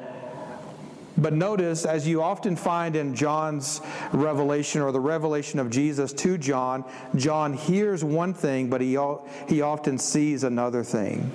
But 1.19 1.35
notice, 1.35 1.85
as 1.85 2.09
you 2.09 2.23
often 2.23 2.57
find 2.57 2.97
in 2.97 3.15
John's 3.15 3.83
revelation 4.13 4.81
or 4.81 4.93
the 4.93 5.01
revelation 5.01 5.59
of 5.59 5.69
Jesus 5.69 6.13
to 6.15 6.39
John, 6.39 6.85
John 7.17 7.53
hears 7.53 8.03
one 8.03 8.33
thing, 8.33 8.71
but 8.71 8.81
he, 8.81 8.99
he 9.47 9.61
often 9.61 9.99
sees 9.99 10.43
another 10.43 10.83
thing. 10.83 11.31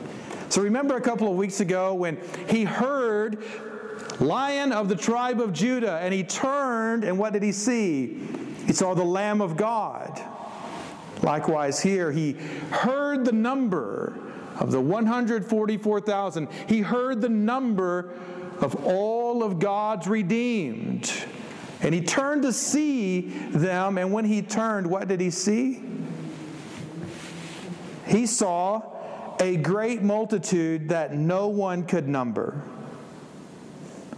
So 0.50 0.62
remember 0.62 0.96
a 0.96 1.02
couple 1.02 1.30
of 1.30 1.36
weeks 1.36 1.60
ago 1.60 1.94
when 1.94 2.18
he 2.50 2.64
heard 2.64 3.44
Lion 4.20 4.72
of 4.72 4.90
the 4.90 4.96
tribe 4.96 5.40
of 5.40 5.54
Judah, 5.54 6.00
and 6.02 6.14
he 6.14 6.24
turned, 6.24 7.04
and 7.04 7.20
what 7.20 7.34
did 7.34 7.44
he 7.44 7.52
see? 7.52 8.18
Saw 8.78 8.94
the 8.94 9.04
Lamb 9.04 9.42
of 9.42 9.58
God. 9.58 10.22
Likewise, 11.24 11.82
here, 11.82 12.12
he 12.12 12.34
heard 12.70 13.26
the 13.26 13.32
number 13.32 14.16
of 14.60 14.72
the 14.72 14.80
144,000. 14.80 16.48
He 16.68 16.82
heard 16.82 17.20
the 17.20 17.30
number 17.30 18.14
of 18.62 18.76
all 18.86 19.42
of 19.42 19.58
God's 19.58 20.06
redeemed. 20.06 21.12
And 21.82 21.92
he 21.92 22.02
turned 22.02 22.44
to 22.44 22.54
see 22.54 23.22
them, 23.50 23.98
and 23.98 24.14
when 24.14 24.26
he 24.26 24.44
turned, 24.44 24.86
what 24.86 25.08
did 25.08 25.22
he 25.22 25.32
see? 25.32 25.82
He 28.06 28.28
saw 28.28 28.84
a 29.40 29.58
great 29.58 30.04
multitude 30.04 30.90
that 30.90 31.16
no 31.16 31.48
one 31.48 31.84
could 31.84 32.08
number. 32.08 32.62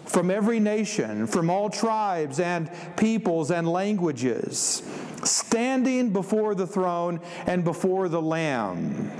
From 0.09 0.31
every 0.31 0.59
nation, 0.59 1.27
from 1.27 1.51
all 1.51 1.69
tribes 1.69 2.39
and 2.39 2.71
peoples 2.97 3.51
and 3.51 3.71
languages, 3.71 4.81
standing 5.23 6.11
before 6.11 6.55
the 6.55 6.65
throne 6.65 7.19
and 7.45 7.63
before 7.63 8.09
the 8.09 8.19
Lamb. 8.19 9.11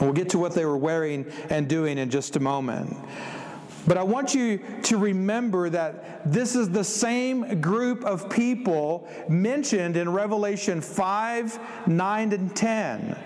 We'll 0.00 0.12
get 0.12 0.30
to 0.30 0.38
what 0.38 0.52
they 0.52 0.64
were 0.64 0.76
wearing 0.76 1.30
and 1.48 1.68
doing 1.68 1.98
in 1.98 2.10
just 2.10 2.34
a 2.34 2.40
moment. 2.40 2.96
But 3.86 3.96
I 3.96 4.02
want 4.02 4.34
you 4.34 4.60
to 4.82 4.98
remember 4.98 5.70
that 5.70 6.30
this 6.32 6.56
is 6.56 6.70
the 6.70 6.82
same 6.82 7.60
group 7.60 8.04
of 8.04 8.28
people 8.28 9.08
mentioned 9.28 9.96
in 9.96 10.08
Revelation 10.08 10.80
5, 10.80 11.86
9, 11.86 12.32
and 12.32 12.56
10. 12.56 13.16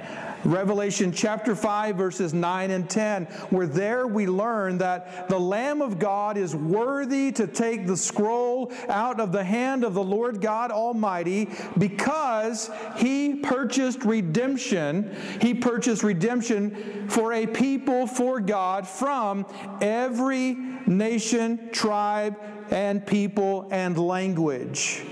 Revelation 0.44 1.12
chapter 1.12 1.54
5, 1.54 1.96
verses 1.96 2.32
9 2.32 2.70
and 2.70 2.88
10, 2.88 3.24
where 3.50 3.66
there 3.66 4.06
we 4.06 4.26
learn 4.26 4.78
that 4.78 5.28
the 5.28 5.38
Lamb 5.38 5.82
of 5.82 5.98
God 5.98 6.36
is 6.36 6.54
worthy 6.54 7.32
to 7.32 7.46
take 7.46 7.86
the 7.86 7.96
scroll 7.96 8.72
out 8.88 9.20
of 9.20 9.32
the 9.32 9.44
hand 9.44 9.84
of 9.84 9.94
the 9.94 10.02
Lord 10.02 10.40
God 10.40 10.70
Almighty 10.70 11.48
because 11.76 12.70
he 12.96 13.34
purchased 13.36 14.04
redemption. 14.04 15.14
He 15.40 15.54
purchased 15.54 16.02
redemption 16.02 17.08
for 17.08 17.32
a 17.32 17.46
people 17.46 18.06
for 18.06 18.40
God 18.40 18.86
from 18.86 19.46
every 19.80 20.54
nation, 20.86 21.70
tribe, 21.72 22.36
and 22.70 23.06
people 23.06 23.66
and 23.70 23.98
language. 23.98 25.02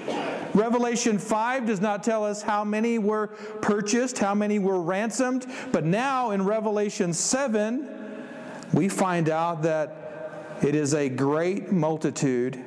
Revelation 0.55 1.19
5 1.19 1.67
does 1.67 1.81
not 1.81 2.03
tell 2.03 2.25
us 2.25 2.41
how 2.41 2.65
many 2.65 2.99
were 2.99 3.29
purchased, 3.61 4.19
how 4.19 4.35
many 4.35 4.59
were 4.59 4.81
ransomed, 4.81 5.47
but 5.71 5.85
now 5.85 6.31
in 6.31 6.45
Revelation 6.45 7.13
7, 7.13 7.89
we 8.73 8.89
find 8.89 9.29
out 9.29 9.63
that 9.63 10.59
it 10.63 10.75
is 10.75 10.95
a 10.95 11.09
great 11.09 11.71
multitude 11.73 12.63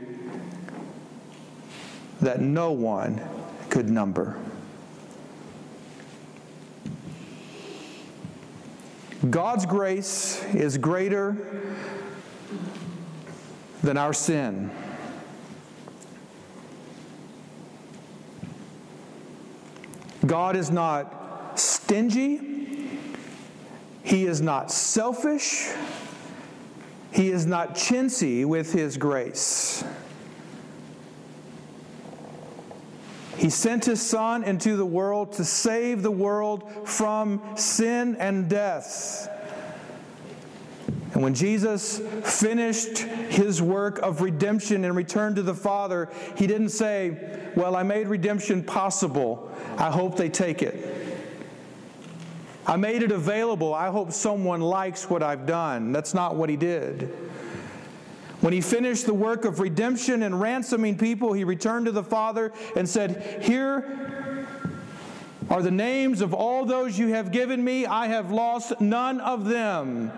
that 2.22 2.42
no 2.42 2.72
one 2.72 3.22
could 3.70 3.90
number. 3.90 4.38
God's 9.30 9.66
grace 9.66 10.44
is 10.54 10.78
greater 10.78 11.76
than 13.84 13.98
our 13.98 14.14
sin. 14.14 14.72
God 20.26 20.56
is 20.56 20.70
not 20.70 21.60
stingy. 21.60 22.90
He 24.04 24.26
is 24.26 24.42
not 24.42 24.72
selfish. 24.72 25.70
He 27.12 27.30
is 27.30 27.46
not 27.46 27.76
chintzy 27.76 28.46
with 28.46 28.74
His 28.74 28.98
grace. 28.98 29.84
He 33.38 33.50
sent 33.50 33.86
His 33.86 34.02
Son 34.02 34.44
into 34.44 34.76
the 34.76 34.86
world 34.86 35.34
to 35.34 35.46
save 35.46 36.04
the 36.04 36.12
world 36.12 36.70
from 36.88 37.42
sin 37.56 38.18
and 38.18 38.50
death. 38.50 39.30
And 41.20 41.24
when 41.26 41.34
Jesus 41.34 42.00
finished 42.24 43.00
his 43.00 43.62
work 43.62 44.00
of 44.00 44.22
redemption 44.22 44.86
and 44.86 44.96
returned 44.96 45.36
to 45.36 45.42
the 45.42 45.54
Father, 45.54 46.08
he 46.38 46.48
didn't 46.48 46.70
say, 46.70 47.52
Well, 47.58 47.76
I 47.76 47.84
made 47.84 48.08
redemption 48.08 48.64
possible. 48.64 49.52
I 49.78 49.92
hope 49.92 50.16
they 50.16 50.30
take 50.30 50.62
it. 50.62 51.28
I 52.66 52.78
made 52.78 53.04
it 53.04 53.12
available. 53.12 53.74
I 53.74 53.90
hope 53.90 54.14
someone 54.14 54.62
likes 54.62 55.10
what 55.10 55.22
I've 55.22 55.46
done. 55.46 55.92
That's 55.92 56.14
not 56.14 56.38
what 56.38 56.50
he 56.50 56.56
did. 56.56 57.14
When 58.40 58.54
he 58.54 58.62
finished 58.62 59.06
the 59.06 59.14
work 59.14 59.44
of 59.44 59.60
redemption 59.60 60.24
and 60.24 60.40
ransoming 60.40 60.98
people, 60.98 61.34
he 61.34 61.44
returned 61.44 61.88
to 61.88 61.92
the 61.92 62.02
Father 62.02 62.54
and 62.78 62.88
said, 62.88 63.44
Here 63.44 64.48
are 65.50 65.62
the 65.62 65.70
names 65.70 66.22
of 66.22 66.34
all 66.34 66.64
those 66.64 66.98
you 66.98 67.10
have 67.10 67.34
given 67.34 67.62
me. 67.62 67.86
I 67.86 68.08
have 68.08 68.32
lost 68.32 68.80
none 68.80 69.20
of 69.20 69.44
them. 69.44 70.14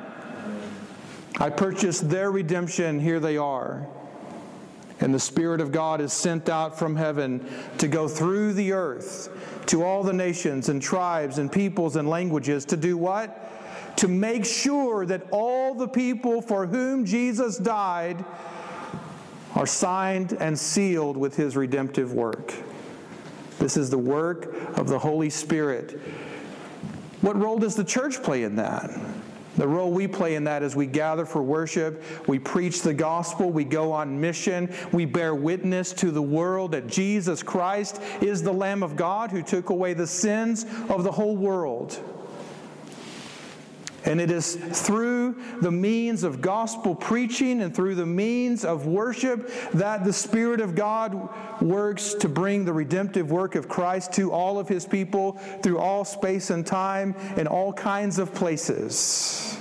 I 1.39 1.49
purchased 1.49 2.09
their 2.09 2.31
redemption. 2.31 2.99
Here 2.99 3.19
they 3.19 3.37
are. 3.37 3.87
And 4.99 5.13
the 5.13 5.19
Spirit 5.19 5.61
of 5.61 5.71
God 5.71 5.99
is 5.99 6.13
sent 6.13 6.47
out 6.47 6.77
from 6.77 6.95
heaven 6.95 7.47
to 7.79 7.87
go 7.87 8.07
through 8.07 8.53
the 8.53 8.73
earth 8.73 9.29
to 9.67 9.83
all 9.83 10.03
the 10.03 10.13
nations 10.13 10.69
and 10.69 10.81
tribes 10.81 11.39
and 11.39 11.51
peoples 11.51 11.95
and 11.95 12.07
languages 12.07 12.65
to 12.65 12.77
do 12.77 12.97
what? 12.97 13.97
To 13.97 14.07
make 14.07 14.45
sure 14.45 15.05
that 15.05 15.27
all 15.31 15.73
the 15.73 15.87
people 15.87 16.41
for 16.41 16.67
whom 16.67 17.05
Jesus 17.05 17.57
died 17.57 18.23
are 19.55 19.65
signed 19.65 20.33
and 20.33 20.57
sealed 20.57 21.17
with 21.17 21.35
his 21.35 21.57
redemptive 21.57 22.13
work. 22.13 22.53
This 23.57 23.77
is 23.77 23.89
the 23.89 23.97
work 23.97 24.77
of 24.77 24.87
the 24.87 24.99
Holy 24.99 25.29
Spirit. 25.29 25.99
What 27.21 27.35
role 27.37 27.59
does 27.59 27.75
the 27.75 27.83
church 27.83 28.23
play 28.23 28.43
in 28.43 28.55
that? 28.55 28.89
The 29.57 29.67
role 29.67 29.91
we 29.91 30.07
play 30.07 30.35
in 30.35 30.45
that 30.45 30.63
is 30.63 30.75
we 30.75 30.85
gather 30.85 31.25
for 31.25 31.43
worship, 31.43 32.03
we 32.27 32.39
preach 32.39 32.81
the 32.81 32.93
gospel, 32.93 33.49
we 33.49 33.63
go 33.63 33.91
on 33.91 34.19
mission, 34.19 34.73
we 34.91 35.05
bear 35.05 35.35
witness 35.35 35.91
to 35.93 36.11
the 36.11 36.21
world 36.21 36.71
that 36.71 36.87
Jesus 36.87 37.43
Christ 37.43 38.01
is 38.21 38.41
the 38.41 38.53
Lamb 38.53 38.81
of 38.81 38.95
God 38.95 39.31
who 39.31 39.41
took 39.43 39.69
away 39.69 39.93
the 39.93 40.07
sins 40.07 40.65
of 40.89 41.03
the 41.03 41.11
whole 41.11 41.35
world. 41.35 42.01
And 44.03 44.19
it 44.19 44.31
is 44.31 44.55
through 44.55 45.35
the 45.61 45.71
means 45.71 46.23
of 46.23 46.41
gospel 46.41 46.95
preaching 46.95 47.61
and 47.61 47.75
through 47.75 47.95
the 47.95 48.05
means 48.05 48.65
of 48.65 48.87
worship 48.87 49.51
that 49.73 50.03
the 50.03 50.13
Spirit 50.13 50.59
of 50.59 50.73
God 50.73 51.29
works 51.61 52.15
to 52.15 52.27
bring 52.27 52.65
the 52.65 52.73
redemptive 52.73 53.29
work 53.29 53.53
of 53.53 53.69
Christ 53.69 54.13
to 54.13 54.31
all 54.31 54.57
of 54.57 54.67
His 54.67 54.85
people 54.85 55.33
through 55.61 55.77
all 55.77 56.03
space 56.03 56.49
and 56.49 56.65
time 56.65 57.15
in 57.37 57.45
all 57.45 57.71
kinds 57.71 58.17
of 58.17 58.33
places. 58.33 59.55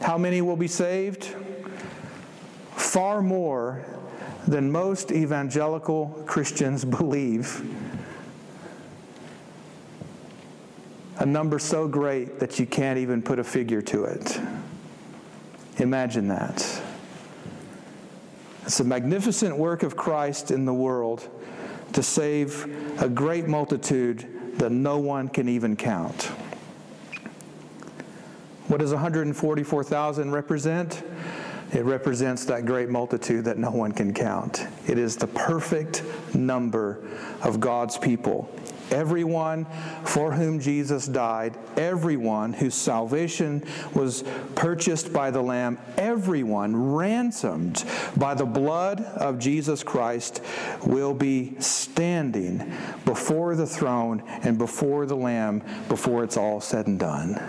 How 0.00 0.18
many 0.18 0.42
will 0.42 0.56
be 0.56 0.68
saved? 0.68 1.36
Far 2.74 3.22
more 3.22 3.84
than 4.48 4.72
most 4.72 5.12
evangelical 5.12 6.08
Christians 6.26 6.84
believe. 6.84 7.64
A 11.22 11.26
number 11.26 11.56
so 11.60 11.86
great 11.86 12.40
that 12.40 12.58
you 12.58 12.66
can't 12.66 12.98
even 12.98 13.22
put 13.22 13.38
a 13.38 13.44
figure 13.44 13.80
to 13.80 14.02
it. 14.06 14.40
Imagine 15.78 16.26
that. 16.26 16.82
It's 18.64 18.80
a 18.80 18.84
magnificent 18.84 19.56
work 19.56 19.84
of 19.84 19.96
Christ 19.96 20.50
in 20.50 20.64
the 20.64 20.74
world 20.74 21.28
to 21.92 22.02
save 22.02 23.00
a 23.00 23.08
great 23.08 23.46
multitude 23.46 24.58
that 24.58 24.72
no 24.72 24.98
one 24.98 25.28
can 25.28 25.48
even 25.48 25.76
count. 25.76 26.24
What 28.66 28.80
does 28.80 28.90
144,000 28.90 30.32
represent? 30.32 31.04
It 31.72 31.84
represents 31.84 32.44
that 32.46 32.66
great 32.66 32.90
multitude 32.90 33.46
that 33.46 33.58
no 33.58 33.70
one 33.70 33.92
can 33.92 34.12
count. 34.12 34.66
It 34.86 34.98
is 34.98 35.16
the 35.16 35.26
perfect 35.26 36.02
number 36.34 37.02
of 37.42 37.60
God's 37.60 37.96
people 37.96 38.50
everyone 38.92 39.64
for 40.04 40.32
whom 40.32 40.60
Jesus 40.60 41.06
died, 41.06 41.56
everyone 41.76 42.52
whose 42.52 42.74
salvation 42.74 43.64
was 43.94 44.22
purchased 44.54 45.12
by 45.12 45.30
the 45.30 45.40
Lamb, 45.40 45.78
everyone 45.96 46.92
ransomed 46.92 47.84
by 48.16 48.34
the 48.34 48.44
blood 48.44 49.00
of 49.00 49.38
Jesus 49.38 49.82
Christ 49.82 50.42
will 50.84 51.14
be 51.14 51.58
standing 51.58 52.72
before 53.04 53.56
the 53.56 53.66
throne 53.66 54.22
and 54.42 54.58
before 54.58 55.06
the 55.06 55.16
Lamb 55.16 55.62
before 55.88 56.22
it's 56.22 56.36
all 56.36 56.60
said 56.60 56.86
and 56.86 56.98
done. 56.98 57.40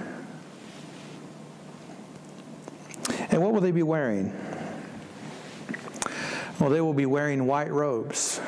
And 3.29 3.41
what 3.53 3.61
will 3.61 3.67
they 3.67 3.71
be 3.71 3.83
wearing? 3.83 4.33
Well, 6.59 6.71
they 6.71 6.81
will 6.81 6.95
be 6.95 7.05
wearing 7.05 7.45
white 7.45 7.71
robes. 7.71 8.39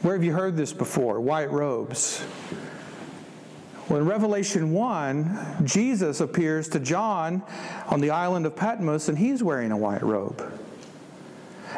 Where 0.00 0.14
have 0.14 0.24
you 0.24 0.32
heard 0.32 0.56
this 0.56 0.72
before? 0.72 1.20
White 1.20 1.50
robes. 1.50 2.24
Well, 3.90 3.98
in 4.00 4.06
Revelation 4.06 4.72
1, 4.72 5.64
Jesus 5.64 6.22
appears 6.22 6.70
to 6.70 6.80
John 6.80 7.42
on 7.88 8.00
the 8.00 8.08
island 8.08 8.46
of 8.46 8.56
Patmos, 8.56 9.10
and 9.10 9.18
he's 9.18 9.42
wearing 9.42 9.70
a 9.70 9.76
white 9.76 10.02
robe. 10.02 10.58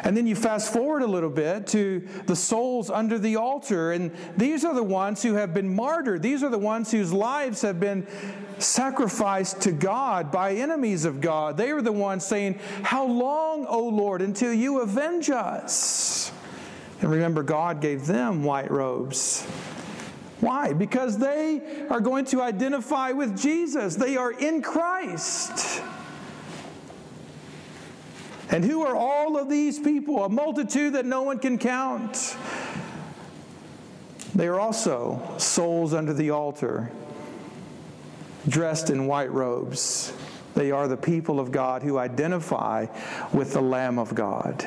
And 0.03 0.15
then 0.15 0.27
you 0.27 0.35
fast 0.35 0.71
forward 0.71 1.01
a 1.01 1.07
little 1.07 1.29
bit 1.29 1.67
to 1.67 2.07
the 2.25 2.35
souls 2.35 2.89
under 2.89 3.19
the 3.19 3.35
altar. 3.35 3.91
And 3.91 4.11
these 4.37 4.63
are 4.65 4.73
the 4.73 4.83
ones 4.83 5.21
who 5.23 5.33
have 5.35 5.53
been 5.53 5.73
martyred. 5.73 6.21
These 6.21 6.43
are 6.43 6.49
the 6.49 6.57
ones 6.57 6.91
whose 6.91 7.11
lives 7.11 7.61
have 7.61 7.79
been 7.79 8.07
sacrificed 8.57 9.61
to 9.61 9.71
God 9.71 10.31
by 10.31 10.53
enemies 10.55 11.05
of 11.05 11.21
God. 11.21 11.57
They 11.57 11.71
are 11.71 11.81
the 11.81 11.91
ones 11.91 12.25
saying, 12.25 12.59
How 12.83 13.05
long, 13.05 13.65
O 13.65 13.87
Lord, 13.87 14.21
until 14.21 14.53
you 14.53 14.81
avenge 14.81 15.29
us? 15.29 16.31
And 17.01 17.09
remember, 17.09 17.43
God 17.43 17.81
gave 17.81 18.05
them 18.05 18.43
white 18.43 18.69
robes. 18.69 19.45
Why? 20.41 20.73
Because 20.73 21.17
they 21.17 21.61
are 21.89 21.99
going 21.99 22.25
to 22.25 22.41
identify 22.41 23.11
with 23.11 23.37
Jesus, 23.37 23.95
they 23.95 24.17
are 24.17 24.31
in 24.31 24.61
Christ. 24.61 25.81
And 28.51 28.65
who 28.65 28.81
are 28.81 28.95
all 28.95 29.37
of 29.37 29.49
these 29.49 29.77
people? 29.77 30.23
A 30.23 30.29
multitude 30.29 30.93
that 30.93 31.05
no 31.05 31.21
one 31.21 31.39
can 31.39 31.57
count. 31.57 32.35
They 34.33 34.47
are 34.47 34.59
also 34.59 35.35
souls 35.37 35.93
under 35.93 36.13
the 36.13 36.31
altar, 36.31 36.91
dressed 38.47 38.89
in 38.89 39.05
white 39.05 39.31
robes. 39.31 40.13
They 40.55 40.71
are 40.71 40.87
the 40.87 40.97
people 40.97 41.39
of 41.39 41.51
God 41.51 41.83
who 41.83 41.97
identify 41.97 42.87
with 43.31 43.53
the 43.53 43.61
Lamb 43.61 43.99
of 43.99 44.15
God. 44.15 44.65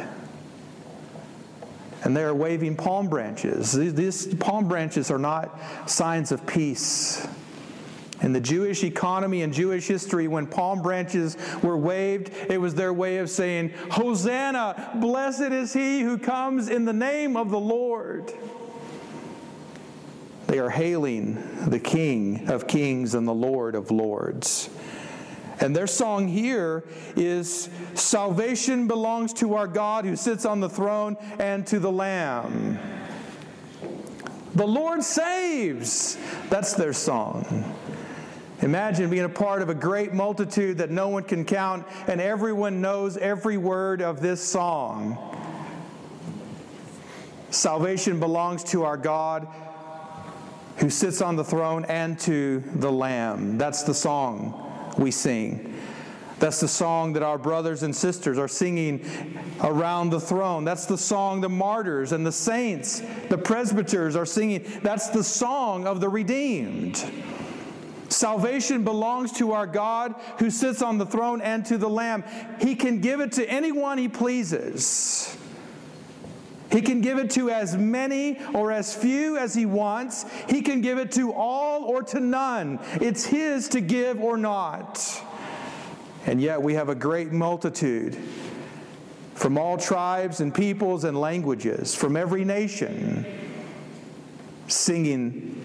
And 2.04 2.16
they 2.16 2.22
are 2.22 2.34
waving 2.34 2.76
palm 2.76 3.08
branches. 3.08 3.72
These 3.72 4.34
palm 4.34 4.68
branches 4.68 5.10
are 5.10 5.18
not 5.18 5.58
signs 5.86 6.32
of 6.32 6.46
peace. 6.46 7.26
In 8.22 8.32
the 8.32 8.40
Jewish 8.40 8.85
economy 8.85 9.42
and 9.42 9.52
Jewish 9.52 9.88
history, 9.88 10.28
when 10.28 10.46
palm 10.46 10.80
branches 10.80 11.37
were 11.61 11.76
waved, 11.76 12.30
it 12.48 12.61
was 12.61 12.74
their 12.74 12.92
way 12.92 13.18
of 13.18 13.28
saying, 13.28 13.72
Hosanna, 13.90 14.92
blessed 15.00 15.52
is 15.52 15.72
he 15.72 16.02
who 16.02 16.18
comes 16.18 16.68
in 16.68 16.85
the 16.85 16.92
name 16.92 17.37
of 17.37 17.50
the 17.50 17.58
Lord. 17.58 18.32
They 20.46 20.61
are 20.61 20.70
hailing 20.70 21.68
the 21.68 21.80
King 21.80 22.48
of 22.48 22.68
kings 22.68 23.14
and 23.14 23.26
the 23.26 23.35
Lord 23.35 23.74
of 23.74 23.90
lords. 23.90 24.70
And 25.61 25.74
their 25.74 25.87
song 25.87 26.28
here 26.28 26.85
is 27.16 27.70
Salvation 27.94 28.87
belongs 28.87 29.32
to 29.35 29.54
our 29.54 29.66
God 29.66 30.04
who 30.04 30.14
sits 30.16 30.44
on 30.44 30.61
the 30.61 30.68
throne 30.68 31.16
and 31.38 31.66
to 31.68 31.78
the 31.78 31.90
Lamb. 31.90 32.78
The 34.54 34.66
Lord 34.66 35.02
saves. 35.02 36.18
That's 36.50 36.74
their 36.74 36.92
song. 36.92 37.74
Imagine 38.62 39.11
being 39.11 39.25
a 39.25 39.29
part 39.29 39.61
of 39.61 39.68
a 39.68 39.75
great 39.75 40.12
multitude 40.12 40.79
that 40.79 40.90
no 40.90 41.09
one 41.09 41.25
can 41.25 41.44
count, 41.44 41.85
and 42.07 42.20
everyone 42.20 42.81
knows 42.81 43.16
every 43.16 43.57
word 43.57 44.01
of 44.01 44.20
this 44.20 44.40
song. 44.40 45.18
Salvation 47.51 48.20
belongs 48.20 48.62
to 48.64 48.85
our 48.85 48.96
God 48.96 49.48
who 50.77 50.88
sits 50.88 51.20
on 51.20 51.37
the 51.37 51.44
throne 51.44 51.85
and 51.87 52.18
to 52.20 52.62
the 52.77 52.90
Lamb. 52.90 53.59
That's 53.59 53.83
the 53.83 53.94
song 53.94 54.94
we 54.96 55.11
sing. 55.11 55.75
That's 56.38 56.61
the 56.61 56.68
song 56.68 57.12
that 57.12 57.22
our 57.22 57.38
brothers 57.38 57.83
and 57.83 57.94
sisters 57.94 58.38
are 58.38 58.48
singing 58.48 59.05
around 59.61 60.11
the 60.11 60.20
throne. 60.20 60.64
That's 60.64 60.87
the 60.87 60.98
song 60.98 61.40
the 61.40 61.48
martyrs 61.48 62.12
and 62.12 62.25
the 62.25 62.33
saints, 62.33 63.03
the 63.29 63.38
presbyters 63.38 64.16
are 64.16 64.27
singing. 64.27 64.64
That's 64.83 65.09
the 65.09 65.22
song 65.22 65.87
of 65.87 66.01
the 66.01 66.09
redeemed. 66.09 67.05
Salvation 68.12 68.85
belongs 68.85 69.33
to 69.33 69.53
our 69.53 69.66
God 69.66 70.14
who 70.38 70.51
sits 70.51 70.83
on 70.83 70.98
the 70.98 71.07
throne 71.07 71.40
and 71.40 71.64
to 71.66 71.79
the 71.79 71.88
Lamb. 71.88 72.25
He 72.61 72.75
can 72.75 73.01
give 73.01 73.20
it 73.20 73.33
to 73.33 73.48
anyone 73.48 73.98
he 73.98 74.09
pleases. 74.09 75.37
He 76.70 76.81
can 76.81 77.03
give 77.03 77.18
it 77.18 77.31
to 77.33 77.51
as 77.51 77.77
many 77.77 78.38
or 78.55 78.72
as 78.72 78.94
few 78.94 79.37
as 79.37 79.55
he 79.55 79.66
wants. 79.66 80.25
He 80.48 80.62
can 80.62 80.81
give 80.81 80.98
it 80.98 81.12
to 81.12 81.33
all 81.33 81.85
or 81.85 82.03
to 82.05 82.20
none. 82.20 82.81
It's 82.94 83.25
his 83.25 83.68
to 83.70 83.81
give 83.81 84.20
or 84.20 84.38
not. 84.38 85.22
And 86.25 86.40
yet 86.40 86.62
we 86.62 86.75
have 86.75 86.88
a 86.88 86.94
great 86.94 87.33
multitude 87.33 88.16
from 89.35 89.59
all 89.59 89.77
tribes 89.77 90.40
and 90.40 90.55
peoples 90.55 91.05
and 91.05 91.20
languages, 91.20 91.94
from 91.94 92.16
every 92.16 92.44
nation, 92.44 93.27
singing 94.68 95.62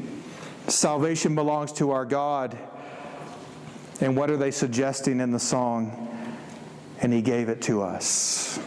Salvation 0.68 1.34
belongs 1.36 1.72
to 1.74 1.92
our 1.92 2.06
God. 2.06 2.58
And 4.02 4.16
what 4.16 4.30
are 4.30 4.38
they 4.38 4.52
suggesting 4.52 5.20
in 5.20 5.32
the 5.32 5.40
song? 5.40 6.10
And 7.02 7.12
He 7.14 7.22
gave 7.22 7.50
it 7.50 7.62
to 7.64 7.82
us. 7.82 8.60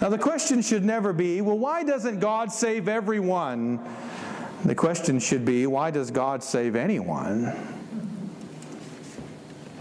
Now, 0.00 0.10
the 0.10 0.18
question 0.18 0.60
should 0.60 0.84
never 0.84 1.12
be, 1.12 1.40
well, 1.40 1.58
why 1.58 1.82
doesn't 1.82 2.20
God 2.20 2.52
save 2.52 2.88
everyone? 2.88 3.80
The 4.64 4.74
question 4.74 5.18
should 5.18 5.44
be, 5.44 5.66
why 5.66 5.90
does 5.90 6.10
God 6.10 6.42
save 6.42 6.76
anyone? 6.76 7.52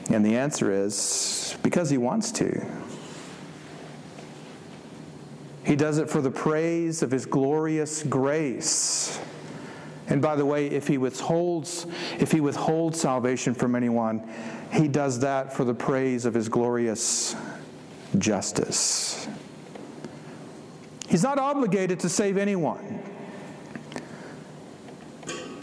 And 0.10 0.26
the 0.26 0.38
answer 0.38 0.72
is, 0.72 1.58
because 1.64 1.90
He 1.90 1.98
wants 1.98 2.32
to. 2.34 2.66
He 5.66 5.76
does 5.76 5.98
it 5.98 6.10
for 6.10 6.22
the 6.22 6.32
praise 6.32 7.02
of 7.02 7.12
His 7.12 7.26
glorious 7.26 8.04
grace. 8.04 9.20
And 10.08 10.22
by 10.22 10.36
the 10.36 10.46
way, 10.46 10.68
if 10.68 10.88
he 10.88 10.98
withholds, 10.98 11.88
if 12.20 12.32
he 12.32 12.42
withholds 12.42 13.00
salvation 13.00 13.54
from 13.54 13.76
anyone, 13.76 14.30
he 14.72 14.88
does 14.88 15.20
that 15.20 15.54
for 15.54 15.64
the 15.64 15.74
praise 15.74 16.26
of 16.26 16.34
his 16.34 16.50
glorious 16.50 17.36
justice. 18.18 19.28
He's 21.08 21.24
not 21.24 21.40
obligated 21.40 22.00
to 22.02 22.10
save 22.10 22.38
anyone. 22.38 23.02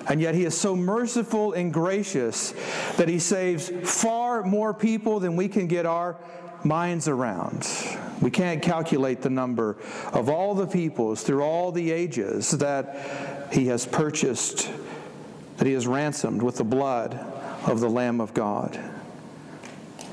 And 0.08 0.20
yet 0.20 0.34
he 0.34 0.44
is 0.44 0.56
so 0.56 0.74
merciful 0.74 1.52
and 1.52 1.72
gracious 1.72 2.52
that 2.96 3.08
he 3.08 3.18
saves 3.18 3.70
far 3.84 4.42
more 4.42 4.74
people 4.74 5.20
than 5.20 5.36
we 5.36 5.48
can 5.48 5.66
get 5.66 5.86
our 5.86 6.16
minds 6.64 7.08
around. 7.08 7.68
We 8.20 8.30
can't 8.30 8.62
calculate 8.62 9.22
the 9.22 9.30
number 9.30 9.76
of 10.12 10.28
all 10.28 10.54
the 10.54 10.66
peoples 10.66 11.22
through 11.22 11.42
all 11.42 11.72
the 11.72 11.90
ages 11.90 12.50
that 12.52 13.39
he 13.50 13.66
has 13.66 13.86
purchased, 13.86 14.70
that 15.56 15.66
he 15.66 15.72
has 15.72 15.86
ransomed 15.86 16.42
with 16.42 16.56
the 16.56 16.64
blood 16.64 17.14
of 17.66 17.80
the 17.80 17.88
Lamb 17.88 18.20
of 18.20 18.32
God. 18.34 18.78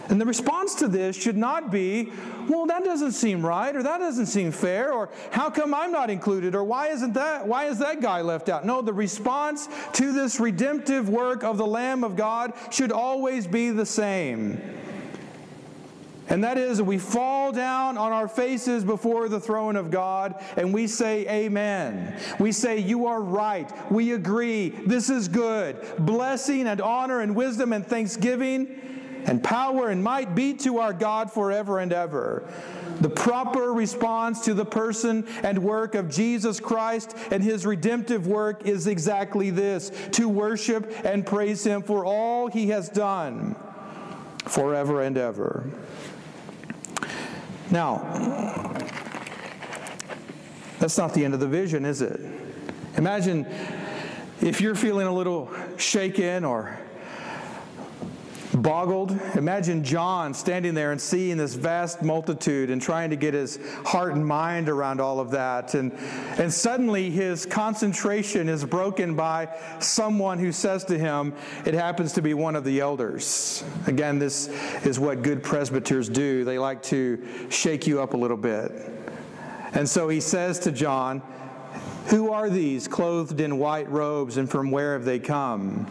And 0.09 0.21
the 0.21 0.25
response 0.25 0.75
to 0.75 0.87
this 0.87 1.15
should 1.15 1.35
not 1.35 1.69
be, 1.69 2.11
well, 2.47 2.65
that 2.67 2.85
doesn't 2.85 3.11
seem 3.11 3.45
right, 3.45 3.75
or 3.75 3.83
that 3.83 3.97
doesn't 3.97 4.27
seem 4.27 4.51
fair, 4.51 4.93
or 4.93 5.09
how 5.31 5.49
come 5.49 5.73
I'm 5.73 5.91
not 5.91 6.09
included, 6.09 6.55
or 6.55 6.63
why 6.63 6.87
isn't 6.87 7.13
that, 7.13 7.45
why 7.45 7.65
is 7.65 7.79
that 7.79 8.01
guy 8.01 8.21
left 8.21 8.47
out? 8.47 8.65
No, 8.65 8.81
the 8.81 8.93
response 8.93 9.67
to 9.93 10.13
this 10.13 10.39
redemptive 10.39 11.09
work 11.09 11.43
of 11.43 11.57
the 11.57 11.67
Lamb 11.67 12.05
of 12.05 12.15
God 12.15 12.53
should 12.71 12.93
always 12.93 13.47
be 13.47 13.71
the 13.71 13.85
same. 13.85 14.61
And 16.29 16.43
that 16.43 16.57
is, 16.57 16.81
we 16.81 16.97
fall 16.97 17.51
down 17.51 17.97
on 17.97 18.11
our 18.11 18.27
faces 18.27 18.83
before 18.83 19.29
the 19.29 19.39
throne 19.39 19.75
of 19.75 19.89
God 19.89 20.43
and 20.57 20.73
we 20.73 20.87
say, 20.87 21.27
Amen. 21.27 22.19
We 22.39 22.51
say, 22.51 22.79
You 22.79 23.07
are 23.07 23.21
right. 23.21 23.71
We 23.91 24.13
agree. 24.13 24.69
This 24.69 25.09
is 25.09 25.27
good. 25.27 25.77
Blessing 25.99 26.67
and 26.67 26.81
honor 26.81 27.21
and 27.21 27.35
wisdom 27.35 27.71
and 27.71 27.85
thanksgiving 27.85 28.81
and 29.25 29.43
power 29.43 29.89
and 29.89 30.03
might 30.03 30.35
be 30.35 30.53
to 30.53 30.79
our 30.79 30.93
God 30.93 31.31
forever 31.31 31.79
and 31.79 31.93
ever. 31.93 32.47
The 33.01 33.09
proper 33.09 33.73
response 33.73 34.45
to 34.45 34.53
the 34.53 34.65
person 34.65 35.27
and 35.43 35.59
work 35.59 35.95
of 35.95 36.09
Jesus 36.09 36.59
Christ 36.59 37.15
and 37.29 37.43
his 37.43 37.65
redemptive 37.65 38.25
work 38.25 38.65
is 38.65 38.87
exactly 38.87 39.49
this 39.49 39.91
to 40.13 40.27
worship 40.27 40.91
and 41.05 41.25
praise 41.25 41.63
him 41.65 41.83
for 41.83 42.05
all 42.05 42.47
he 42.47 42.69
has 42.69 42.89
done 42.89 43.55
forever 44.45 45.01
and 45.01 45.17
ever. 45.17 45.69
Now, 47.69 47.97
that's 50.79 50.97
not 50.97 51.13
the 51.13 51.25
end 51.25 51.33
of 51.33 51.39
the 51.39 51.47
vision, 51.47 51.85
is 51.85 52.01
it? 52.01 52.19
Imagine 52.97 53.45
if 54.41 54.61
you're 54.61 54.75
feeling 54.75 55.07
a 55.07 55.13
little 55.13 55.51
shaken 55.77 56.45
or 56.45 56.79
boggled. 58.61 59.11
Imagine 59.35 59.83
John 59.83 60.33
standing 60.33 60.73
there 60.73 60.91
and 60.91 60.99
seeing 60.99 61.37
this 61.37 61.55
vast 61.55 62.01
multitude 62.01 62.69
and 62.69 62.81
trying 62.81 63.09
to 63.09 63.15
get 63.15 63.33
his 63.33 63.59
heart 63.85 64.13
and 64.13 64.25
mind 64.25 64.69
around 64.69 64.99
all 64.99 65.19
of 65.19 65.31
that. 65.31 65.73
And, 65.73 65.91
and 66.37 66.53
suddenly 66.53 67.09
his 67.09 67.45
concentration 67.45 68.49
is 68.49 68.65
broken 68.65 69.15
by 69.15 69.49
someone 69.79 70.39
who 70.39 70.51
says 70.51 70.83
to 70.85 70.97
him, 70.97 71.33
It 71.65 71.73
happens 71.73 72.13
to 72.13 72.21
be 72.21 72.33
one 72.33 72.55
of 72.55 72.63
the 72.63 72.79
elders. 72.79 73.63
Again, 73.85 74.19
this 74.19 74.47
is 74.85 74.99
what 74.99 75.21
good 75.21 75.43
presbyters 75.43 76.09
do. 76.09 76.43
They 76.43 76.59
like 76.59 76.81
to 76.83 77.25
shake 77.49 77.87
you 77.87 78.01
up 78.01 78.13
a 78.13 78.17
little 78.17 78.37
bit. 78.37 78.71
And 79.73 79.87
so 79.87 80.09
he 80.09 80.21
says 80.21 80.59
to 80.59 80.71
John, 80.71 81.21
Who 82.07 82.31
are 82.31 82.49
these 82.49 82.87
clothed 82.87 83.41
in 83.41 83.57
white 83.59 83.89
robes 83.89 84.37
and 84.37 84.49
from 84.49 84.71
where 84.71 84.93
have 84.93 85.05
they 85.05 85.19
come? 85.19 85.87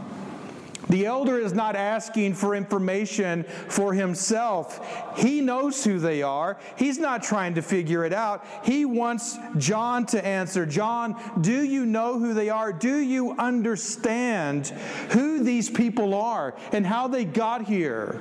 The 0.89 1.07
elder 1.07 1.39
is 1.39 1.53
not 1.53 1.75
asking 1.75 2.35
for 2.35 2.55
information 2.55 3.45
for 3.69 3.93
himself. 3.93 4.81
He 5.17 5.41
knows 5.41 5.83
who 5.85 5.99
they 5.99 6.23
are. 6.23 6.59
He's 6.77 6.99
not 6.99 7.23
trying 7.23 7.55
to 7.55 7.63
figure 7.63 8.05
it 8.05 8.13
out. 8.13 8.47
He 8.63 8.85
wants 8.85 9.39
John 9.59 10.07
to 10.07 10.25
answer 10.25 10.65
John, 10.65 11.17
do 11.41 11.65
you 11.65 11.87
know 11.87 12.19
who 12.19 12.35
they 12.35 12.51
are? 12.51 12.73
Do 12.73 12.99
you 12.99 13.33
understand 13.33 14.69
who 15.11 15.43
these 15.43 15.69
people 15.69 16.15
are 16.15 16.55
and 16.73 16.87
how 16.87 17.09
they 17.09 17.25
got 17.25 17.65
here? 17.65 18.21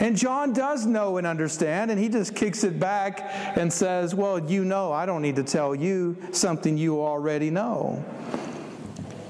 And 0.00 0.16
John 0.16 0.52
does 0.52 0.86
know 0.86 1.18
and 1.18 1.26
understand, 1.26 1.90
and 1.90 2.00
he 2.00 2.08
just 2.08 2.34
kicks 2.34 2.64
it 2.64 2.80
back 2.80 3.20
and 3.56 3.72
says, 3.72 4.14
Well, 4.14 4.38
you 4.50 4.64
know, 4.64 4.92
I 4.92 5.06
don't 5.06 5.22
need 5.22 5.36
to 5.36 5.44
tell 5.44 5.74
you 5.74 6.16
something 6.32 6.76
you 6.76 7.00
already 7.00 7.50
know. 7.50 8.04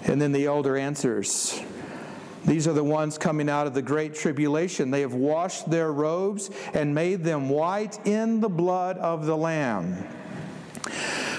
And 0.05 0.21
then 0.21 0.33
the 0.33 0.47
elder 0.47 0.77
answers, 0.77 1.61
These 2.45 2.69
are 2.69 2.73
the 2.73 2.85
ones 2.85 3.17
coming 3.17 3.49
out 3.49 3.67
of 3.67 3.75
the 3.75 3.83
great 3.83 4.14
tribulation. 4.14 4.90
They 4.90 5.01
have 5.01 5.14
washed 5.14 5.71
their 5.71 5.93
robes 5.93 6.51
and 6.75 6.95
made 6.95 7.25
them 7.25 7.49
white 7.49 7.99
in 8.07 8.40
the 8.40 8.51
blood 8.51 8.99
of 8.99 9.25
the 9.27 9.37
Lamb. 9.37 10.07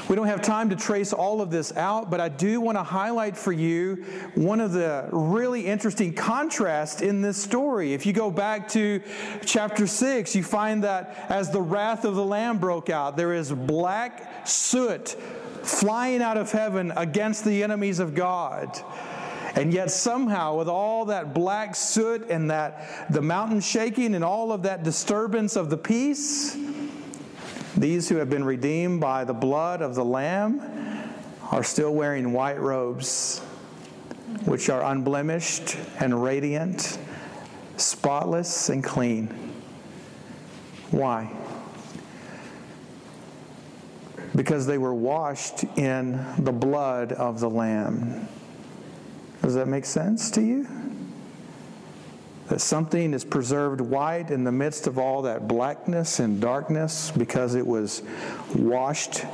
We 0.07 0.15
don't 0.15 0.27
have 0.27 0.43
time 0.43 0.69
to 0.69 0.75
trace 0.75 1.13
all 1.13 1.41
of 1.41 1.49
this 1.49 1.75
out, 1.75 2.11
but 2.11 2.19
I 2.19 2.29
do 2.29 2.61
want 2.61 2.77
to 2.77 2.83
highlight 2.83 3.35
for 3.35 3.51
you 3.51 4.05
one 4.35 4.61
of 4.61 4.71
the 4.71 5.09
really 5.11 5.65
interesting 5.65 6.13
contrasts 6.13 7.01
in 7.01 7.21
this 7.21 7.41
story. 7.41 7.93
If 7.93 8.05
you 8.05 8.13
go 8.13 8.29
back 8.29 8.67
to 8.69 9.01
chapter 9.45 9.87
6, 9.87 10.35
you 10.35 10.43
find 10.43 10.83
that 10.83 11.25
as 11.29 11.49
the 11.49 11.61
wrath 11.61 12.05
of 12.05 12.13
the 12.13 12.23
Lamb 12.23 12.59
broke 12.59 12.91
out, 12.91 13.17
there 13.17 13.33
is 13.33 13.51
black 13.51 14.47
soot 14.47 15.15
flying 15.65 16.21
out 16.21 16.37
of 16.37 16.51
heaven 16.51 16.93
against 16.95 17.43
the 17.43 17.63
enemies 17.63 17.99
of 17.99 18.13
God. 18.13 18.79
And 19.55 19.73
yet, 19.73 19.89
somehow, 19.89 20.57
with 20.57 20.67
all 20.67 21.05
that 21.05 21.33
black 21.33 21.75
soot 21.75 22.29
and 22.29 22.51
that 22.51 23.07
the 23.09 23.21
mountain 23.21 23.61
shaking 23.61 24.13
and 24.13 24.23
all 24.23 24.51
of 24.51 24.63
that 24.63 24.83
disturbance 24.83 25.55
of 25.55 25.69
the 25.69 25.77
peace, 25.77 26.57
these 27.77 28.09
who 28.09 28.17
have 28.17 28.29
been 28.29 28.43
redeemed 28.43 28.99
by 28.99 29.23
the 29.23 29.33
blood 29.33 29.81
of 29.81 29.95
the 29.95 30.03
Lamb 30.03 30.61
are 31.51 31.63
still 31.63 31.93
wearing 31.93 32.33
white 32.33 32.59
robes, 32.59 33.39
which 34.43 34.69
are 34.69 34.83
unblemished 34.83 35.77
and 35.99 36.21
radiant, 36.21 36.97
spotless 37.77 38.69
and 38.69 38.83
clean. 38.83 39.27
Why? 40.91 41.31
Because 44.35 44.67
they 44.67 44.77
were 44.77 44.93
washed 44.93 45.63
in 45.77 46.23
the 46.39 46.51
blood 46.51 47.13
of 47.13 47.39
the 47.39 47.49
Lamb. 47.49 48.27
Does 49.41 49.55
that 49.55 49.67
make 49.67 49.85
sense 49.85 50.29
to 50.31 50.41
you? 50.41 50.67
That 52.47 52.61
something 52.61 53.13
is 53.13 53.23
preserved 53.23 53.81
white 53.81 54.29
in 54.29 54.43
the 54.43 54.51
midst 54.51 54.87
of 54.87 54.99
all 54.99 55.23
that 55.23 55.47
blackness 55.47 56.19
and 56.19 56.41
darkness 56.41 57.11
because 57.11 57.55
it 57.55 57.65
was 57.65 58.03
washed 58.53 59.25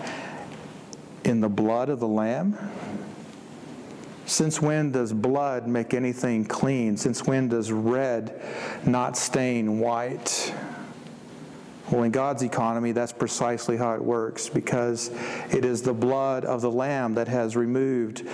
in 1.23 1.41
the 1.41 1.49
blood 1.49 1.89
of 1.89 1.99
the 1.99 2.07
Lamb? 2.07 2.57
Since 4.25 4.61
when 4.61 4.91
does 4.91 5.11
blood 5.11 5.67
make 5.67 5.93
anything 5.93 6.45
clean? 6.45 6.95
Since 6.95 7.25
when 7.25 7.49
does 7.49 7.71
red 7.71 8.41
not 8.85 9.17
stain 9.17 9.79
white? 9.79 10.53
Well, 11.91 12.03
in 12.03 12.11
God's 12.11 12.41
economy, 12.41 12.93
that's 12.93 13.11
precisely 13.11 13.75
how 13.75 13.93
it 13.95 14.01
works 14.01 14.47
because 14.47 15.11
it 15.49 15.65
is 15.65 15.81
the 15.81 15.93
blood 15.93 16.45
of 16.45 16.61
the 16.61 16.71
Lamb 16.71 17.15
that 17.15 17.27
has 17.27 17.57
removed 17.57 18.25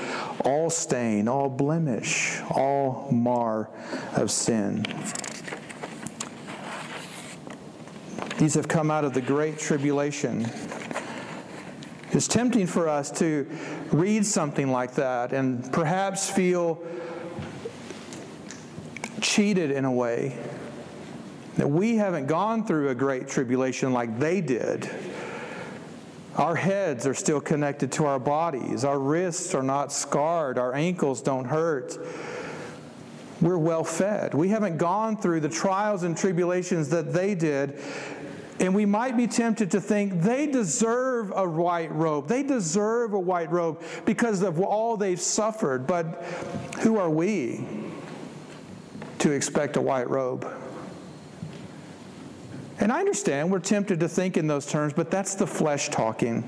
all 0.45 0.69
stain, 0.69 1.27
all 1.27 1.49
blemish, 1.49 2.39
all 2.51 3.09
mar 3.11 3.71
of 4.15 4.29
sin. 4.29 4.85
These 8.37 8.53
have 8.53 8.67
come 8.67 8.91
out 8.91 9.03
of 9.03 9.15
the 9.15 9.21
great 9.21 9.57
tribulation. 9.57 10.47
It's 12.11 12.27
tempting 12.27 12.67
for 12.67 12.87
us 12.87 13.09
to 13.13 13.47
read 13.91 14.23
something 14.23 14.71
like 14.71 14.93
that 14.95 15.33
and 15.33 15.73
perhaps 15.73 16.29
feel 16.29 16.83
cheated 19.19 19.71
in 19.71 19.83
a 19.83 19.91
way 19.91 20.37
we 21.57 21.95
haven't 21.95 22.27
gone 22.27 22.65
through 22.65 22.89
a 22.89 22.95
great 22.95 23.27
tribulation 23.27 23.93
like 23.93 24.19
they 24.19 24.41
did. 24.41 24.89
Our 26.35 26.55
heads 26.55 27.07
are 27.07 27.15
still 27.15 27.41
connected 27.41 27.91
to 27.93 28.05
our 28.05 28.19
bodies. 28.19 28.85
Our 28.85 28.99
wrists 28.99 29.55
are 29.55 29.63
not 29.63 29.91
scarred. 29.91 30.59
Our 30.59 30.75
ankles 30.75 31.21
don't 31.21 31.45
hurt. 31.45 31.97
We're 33.41 33.57
well 33.57 33.83
fed. 33.83 34.35
We 34.35 34.49
haven't 34.49 34.77
gone 34.77 35.17
through 35.17 35.39
the 35.39 35.49
trials 35.49 36.03
and 36.03 36.15
tribulations 36.15 36.89
that 36.89 37.11
they 37.11 37.33
did. 37.33 37.79
And 38.59 38.73
we 38.73 38.85
might 38.85 39.15
be 39.15 39.27
tempted 39.27 39.71
to 39.71 39.81
think 39.81 40.21
they 40.21 40.47
deserve 40.47 41.31
a 41.35 41.47
white 41.47 41.91
robe. 41.91 42.27
They 42.27 42.43
deserve 42.43 43.13
a 43.13 43.19
white 43.19 43.51
robe 43.51 43.81
because 44.05 44.41
of 44.41 44.59
all 44.59 44.97
they've 44.97 45.21
suffered. 45.21 45.85
But 45.87 46.23
who 46.79 46.97
are 46.97 47.09
we 47.09 47.65
to 49.19 49.31
expect 49.31 49.75
a 49.77 49.81
white 49.81 50.09
robe? 50.09 50.47
And 52.79 52.91
I 52.91 52.99
understand 52.99 53.51
we're 53.51 53.59
tempted 53.59 53.99
to 54.01 54.07
think 54.07 54.37
in 54.37 54.47
those 54.47 54.65
terms, 54.65 54.93
but 54.93 55.09
that's 55.09 55.35
the 55.35 55.47
flesh 55.47 55.89
talking. 55.89 56.47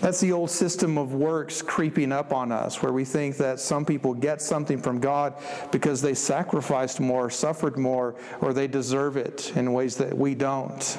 That's 0.00 0.20
the 0.20 0.32
old 0.32 0.50
system 0.50 0.98
of 0.98 1.14
works 1.14 1.62
creeping 1.62 2.10
up 2.10 2.32
on 2.32 2.50
us, 2.50 2.82
where 2.82 2.92
we 2.92 3.04
think 3.04 3.36
that 3.36 3.60
some 3.60 3.84
people 3.84 4.14
get 4.14 4.42
something 4.42 4.80
from 4.80 4.98
God 4.98 5.34
because 5.70 6.02
they 6.02 6.14
sacrificed 6.14 6.98
more, 6.98 7.30
suffered 7.30 7.78
more, 7.78 8.16
or 8.40 8.52
they 8.52 8.66
deserve 8.66 9.16
it 9.16 9.52
in 9.56 9.72
ways 9.72 9.96
that 9.98 10.16
we 10.16 10.34
don't. 10.34 10.98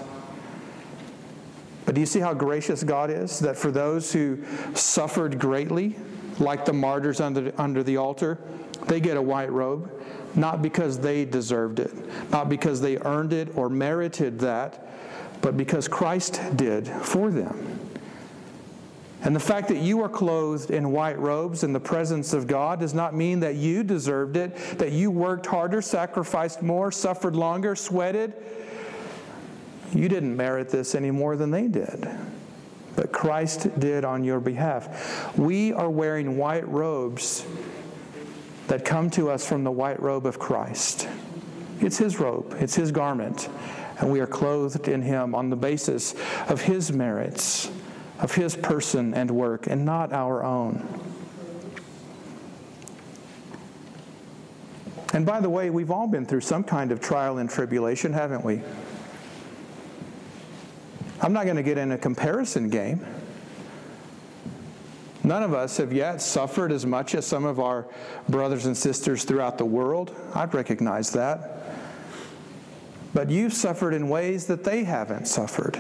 But 1.86 1.96
do 1.96 2.02
you 2.02 2.08
see 2.08 2.22
how 2.22 2.34
gracious 2.34 2.82
God 2.82 3.10
is? 3.10 3.40
That 3.40 3.58
for 3.58 3.72
those 3.72 4.14
who 4.14 4.42
suffered 4.74 5.38
greatly, 5.38 5.98
like 6.40 6.64
the 6.64 6.74
martyrs 6.74 7.20
under, 7.20 7.54
under 7.58 7.84
the 7.84 7.98
altar, 7.98 8.40
they 8.88 9.02
get 9.02 9.18
a 9.18 9.22
white 9.22 9.52
robe 9.52 9.92
not 10.36 10.62
because 10.62 11.00
they 11.00 11.26
deserved 11.26 11.80
it, 11.80 11.92
not 12.32 12.50
because 12.50 12.82
they 12.82 12.98
earned 12.98 13.34
it 13.34 13.56
or 13.56 13.70
merited 13.70 14.40
that, 14.40 14.90
but 15.42 15.58
because 15.58 15.88
Christ 15.88 16.42
did 16.56 16.88
for 16.88 17.30
them. 17.30 17.80
And 19.24 19.34
the 19.34 19.40
fact 19.40 19.70
that 19.70 19.78
you 19.78 20.02
are 20.02 20.10
clothed 20.10 20.70
in 20.70 20.92
white 20.92 21.18
robes 21.18 21.64
in 21.64 21.72
the 21.72 21.80
presence 21.80 22.34
of 22.34 22.46
God 22.46 22.82
does 22.82 22.94
not 22.94 23.16
mean 23.16 23.40
that 23.40 23.56
you 23.56 23.84
deserved 23.84 24.36
it, 24.36 24.56
that 24.78 24.92
you 24.92 25.12
worked 25.12 25.46
harder, 25.46 25.82
sacrificed 25.82 26.62
more, 26.62 26.92
suffered 26.92 27.36
longer, 27.36 27.76
sweated. 27.76 28.34
You 29.94 30.10
didn't 30.10 30.36
merit 30.36 30.70
this 30.70 30.94
any 30.94 31.12
more 31.12 31.38
than 31.38 31.52
they 31.52 31.68
did. 31.68 32.06
But 32.98 33.14
Christ 33.14 33.80
did 33.80 34.04
on 34.04 34.26
your 34.26 34.42
behalf. 34.42 35.38
We 35.38 35.72
are 35.72 35.90
wearing 35.90 36.38
white 36.38 36.68
robes 36.68 37.46
that 38.68 38.86
come 38.86 39.10
to 39.12 39.30
us 39.30 39.46
from 39.46 39.64
the 39.64 39.72
white 39.72 40.02
robe 40.02 40.26
of 40.26 40.40
Christ. 40.40 41.08
It's 41.80 41.98
His 41.98 42.20
robe, 42.20 42.56
it's 42.60 42.76
His 42.76 42.92
garment, 42.92 43.50
and 44.00 44.12
we 44.12 44.20
are 44.20 44.28
clothed 44.28 44.88
in 44.88 45.02
Him 45.02 45.36
on 45.36 45.50
the 45.50 45.56
basis 45.56 46.16
of 46.48 46.62
His 46.62 46.92
merits, 46.92 47.70
of 48.20 48.34
His 48.34 48.56
person 48.56 49.14
and 49.14 49.32
work, 49.32 49.68
and 49.68 49.84
not 49.86 50.14
our 50.14 50.44
own. 50.44 50.88
And 55.14 55.26
by 55.28 55.42
the 55.42 55.50
way, 55.50 55.70
we've 55.70 55.92
all 55.92 56.08
been 56.08 56.26
through 56.26 56.42
some 56.42 56.64
kind 56.64 56.92
of 56.92 57.00
trial 57.00 57.38
and 57.38 57.50
tribulation, 57.50 58.14
haven't 58.14 58.44
we? 58.44 58.62
I'm 61.22 61.34
not 61.34 61.46
going 61.46 61.58
to 61.58 61.64
get 61.64 61.78
in 61.78 61.92
a 61.92 61.98
comparison 61.98 62.70
game. 62.70 63.06
None 65.24 65.42
of 65.42 65.54
us 65.54 65.78
have 65.78 65.94
yet 65.94 66.22
suffered 66.22 66.72
as 66.72 66.86
much 66.86 67.16
as 67.16 67.26
some 67.26 67.46
of 67.46 67.60
our 67.60 67.88
brothers 68.28 68.66
and 68.66 68.76
sisters 68.76 69.24
throughout 69.24 69.58
the 69.58 69.66
world. 69.66 70.14
I 70.34 70.46
recognize 70.46 71.12
that. 71.12 71.62
But 73.14 73.30
you've 73.30 73.54
suffered 73.54 73.94
in 73.94 74.10
ways 74.10 74.48
that 74.48 74.64
they 74.64 74.84
haven't 74.84 75.28
suffered. 75.28 75.80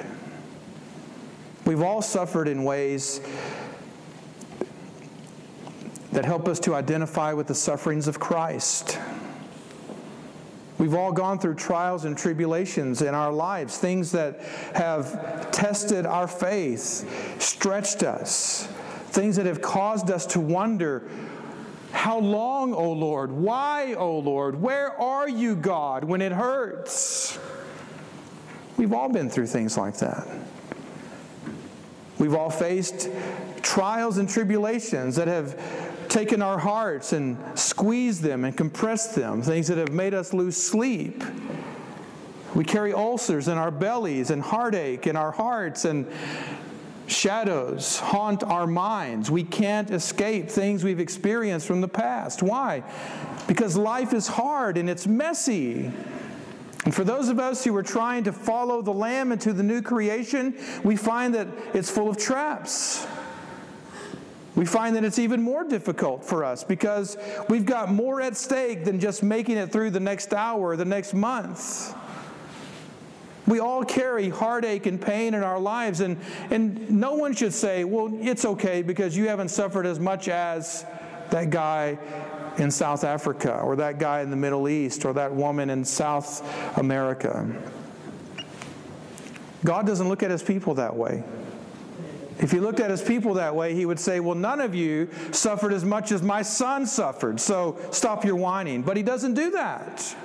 We've 1.66 1.82
all 1.82 2.02
suffered 2.02 2.48
in 2.48 2.64
ways 2.64 3.22
that 6.12 6.26
help 6.26 6.48
us 6.48 6.60
to 6.62 6.76
identify 6.76 7.34
with 7.34 7.48
the 7.48 7.56
sufferings 7.56 8.08
of 8.08 8.20
Christ. 8.20 9.00
We've 10.78 10.94
all 10.94 11.12
gone 11.12 11.40
through 11.40 11.56
trials 11.56 12.06
and 12.06 12.18
tribulations 12.18 13.02
in 13.02 13.14
our 13.14 13.32
lives, 13.32 13.78
things 13.78 14.12
that 14.12 14.42
have 14.76 15.52
tested 15.52 16.06
our 16.06 16.28
faith, 16.28 17.42
stretched 17.42 18.04
us, 18.04 18.68
things 19.14 19.36
that 19.36 19.46
have 19.46 19.62
caused 19.62 20.10
us 20.10 20.26
to 20.26 20.40
wonder 20.40 21.08
how 21.92 22.18
long, 22.20 22.74
O 22.74 22.92
Lord? 22.92 23.32
Why, 23.32 23.94
O 23.94 24.18
Lord? 24.18 24.60
Where 24.60 25.00
are 25.00 25.30
you, 25.30 25.56
God, 25.56 26.04
when 26.04 26.20
it 26.22 26.32
hurts? 26.32 27.38
We've 28.76 28.92
all 28.92 29.10
been 29.10 29.30
through 29.30 29.48
things 29.48 29.78
like 29.78 29.98
that. 29.98 30.28
We've 32.18 32.34
all 32.34 32.50
faced 32.50 33.10
trials 33.62 34.18
and 34.18 34.28
tribulations 34.28 35.16
that 35.18 35.28
have 35.28 36.10
taken 36.10 36.42
our 36.42 36.58
hearts 36.58 37.14
and 37.14 37.38
squeezed 37.58 38.24
them 38.24 38.46
and 38.46 38.58
compressed 38.58 39.16
them, 39.16 39.44
things 39.44 39.68
that 39.68 39.78
have 39.78 39.92
made 39.92 40.16
us 40.16 40.34
lose 40.34 40.58
sleep. 40.58 41.24
We 42.56 42.64
carry 42.64 42.94
ulcers 42.94 43.48
in 43.48 43.58
our 43.58 43.72
bellies 43.72 44.32
and 44.32 44.42
heartache 44.42 45.06
in 45.06 45.16
our 45.16 45.32
hearts 45.32 45.86
and 45.86 46.08
shadows 47.08 48.00
haunt 48.00 48.44
our 48.44 48.68
minds. 48.68 49.30
We 49.30 49.44
can't 49.44 49.92
escape 49.92 50.50
things 50.50 50.84
we've 50.84 51.00
experienced 51.00 51.68
from 51.68 51.82
the 51.82 51.88
past. 51.88 52.42
Why? 52.44 52.84
Because 53.48 53.76
life 53.76 54.14
is 54.14 54.28
hard 54.28 54.78
and 54.78 54.90
it's 54.90 55.06
messy. 55.08 55.92
And 56.86 56.94
for 56.94 57.04
those 57.04 57.30
of 57.30 57.40
us 57.40 57.64
who 57.64 57.76
are 57.76 57.84
trying 57.84 58.26
to 58.26 58.34
follow 58.34 58.82
the 58.82 58.94
Lamb 58.94 59.32
into 59.32 59.54
the 59.54 59.64
new 59.64 59.82
creation, 59.82 60.58
we 60.84 60.96
find 60.96 61.34
that 61.36 61.48
it's 61.74 61.90
full 61.90 62.10
of 62.10 62.18
traps. 62.18 63.08
We 64.56 64.66
find 64.66 64.96
that 64.96 65.04
it's 65.04 65.18
even 65.18 65.42
more 65.42 65.64
difficult 65.64 66.24
for 66.24 66.44
us 66.44 66.64
because 66.64 67.18
we've 67.50 67.66
got 67.66 67.90
more 67.90 68.22
at 68.22 68.38
stake 68.38 68.86
than 68.86 69.00
just 69.00 69.24
making 69.24 69.58
it 69.58 69.72
through 69.72 69.90
the 69.92 70.00
next 70.00 70.34
hour 70.34 70.76
the 70.76 70.86
next 70.86 71.14
month. 71.14 71.96
We 73.46 73.60
all 73.60 73.84
carry 73.84 74.30
heartache 74.30 74.86
and 74.86 75.02
pain 75.02 75.34
in 75.34 75.44
our 75.44 75.60
lives, 75.60 76.00
and, 76.00 76.18
and 76.50 76.90
no 76.90 77.16
one 77.16 77.34
should 77.34 77.54
say, 77.54 77.84
well, 77.84 78.10
it's 78.22 78.46
okay 78.46 78.82
because 78.82 79.18
you 79.18 79.28
haven't 79.28 79.50
suffered 79.50 79.86
as 79.86 80.00
much 80.00 80.30
as 80.30 80.86
that 81.30 81.50
guy 81.50 81.98
in 82.58 82.72
South 82.72 83.04
Africa, 83.04 83.60
or 83.60 83.76
that 83.78 84.00
guy 84.00 84.22
in 84.22 84.30
the 84.30 84.38
Middle 84.38 84.70
East, 84.70 85.04
or 85.04 85.14
that 85.14 85.34
woman 85.34 85.70
in 85.70 85.84
South 85.84 86.42
America. 86.78 87.46
God 89.66 89.88
doesn't 89.88 90.08
look 90.08 90.24
at 90.24 90.32
his 90.32 90.44
people 90.44 90.76
that 90.76 90.96
way. 90.96 91.24
If 92.40 92.52
he 92.52 92.60
looked 92.60 92.80
at 92.80 92.90
his 92.90 93.02
people 93.02 93.36
that 93.36 93.56
way, 93.56 93.74
he 93.76 93.86
would 93.86 94.00
say, 94.00 94.20
Well, 94.20 94.36
none 94.36 94.60
of 94.60 94.76
you 94.76 95.10
suffered 95.32 95.74
as 95.74 95.86
much 95.86 96.12
as 96.12 96.22
my 96.22 96.42
son 96.42 96.86
suffered, 96.86 97.40
so 97.40 97.78
stop 97.92 98.26
your 98.26 98.36
whining. 98.36 98.82
But 98.82 98.98
he 98.98 99.04
doesn't 99.04 99.34
do 99.34 99.52
that. 99.52 100.16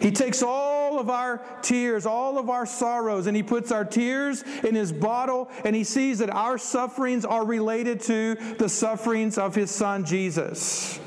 He 0.00 0.10
takes 0.10 0.42
all 0.42 0.75
of 0.98 1.10
our 1.10 1.42
tears, 1.62 2.06
all 2.06 2.38
of 2.38 2.50
our 2.50 2.66
sorrows, 2.66 3.26
and 3.26 3.36
He 3.36 3.42
puts 3.42 3.72
our 3.72 3.84
tears 3.84 4.42
in 4.64 4.74
His 4.74 4.92
bottle, 4.92 5.50
and 5.64 5.74
He 5.74 5.84
sees 5.84 6.18
that 6.18 6.30
our 6.30 6.58
sufferings 6.58 7.24
are 7.24 7.44
related 7.44 8.00
to 8.02 8.34
the 8.58 8.68
sufferings 8.68 9.38
of 9.38 9.54
His 9.54 9.70
Son 9.70 10.04
Jesus. 10.04 11.00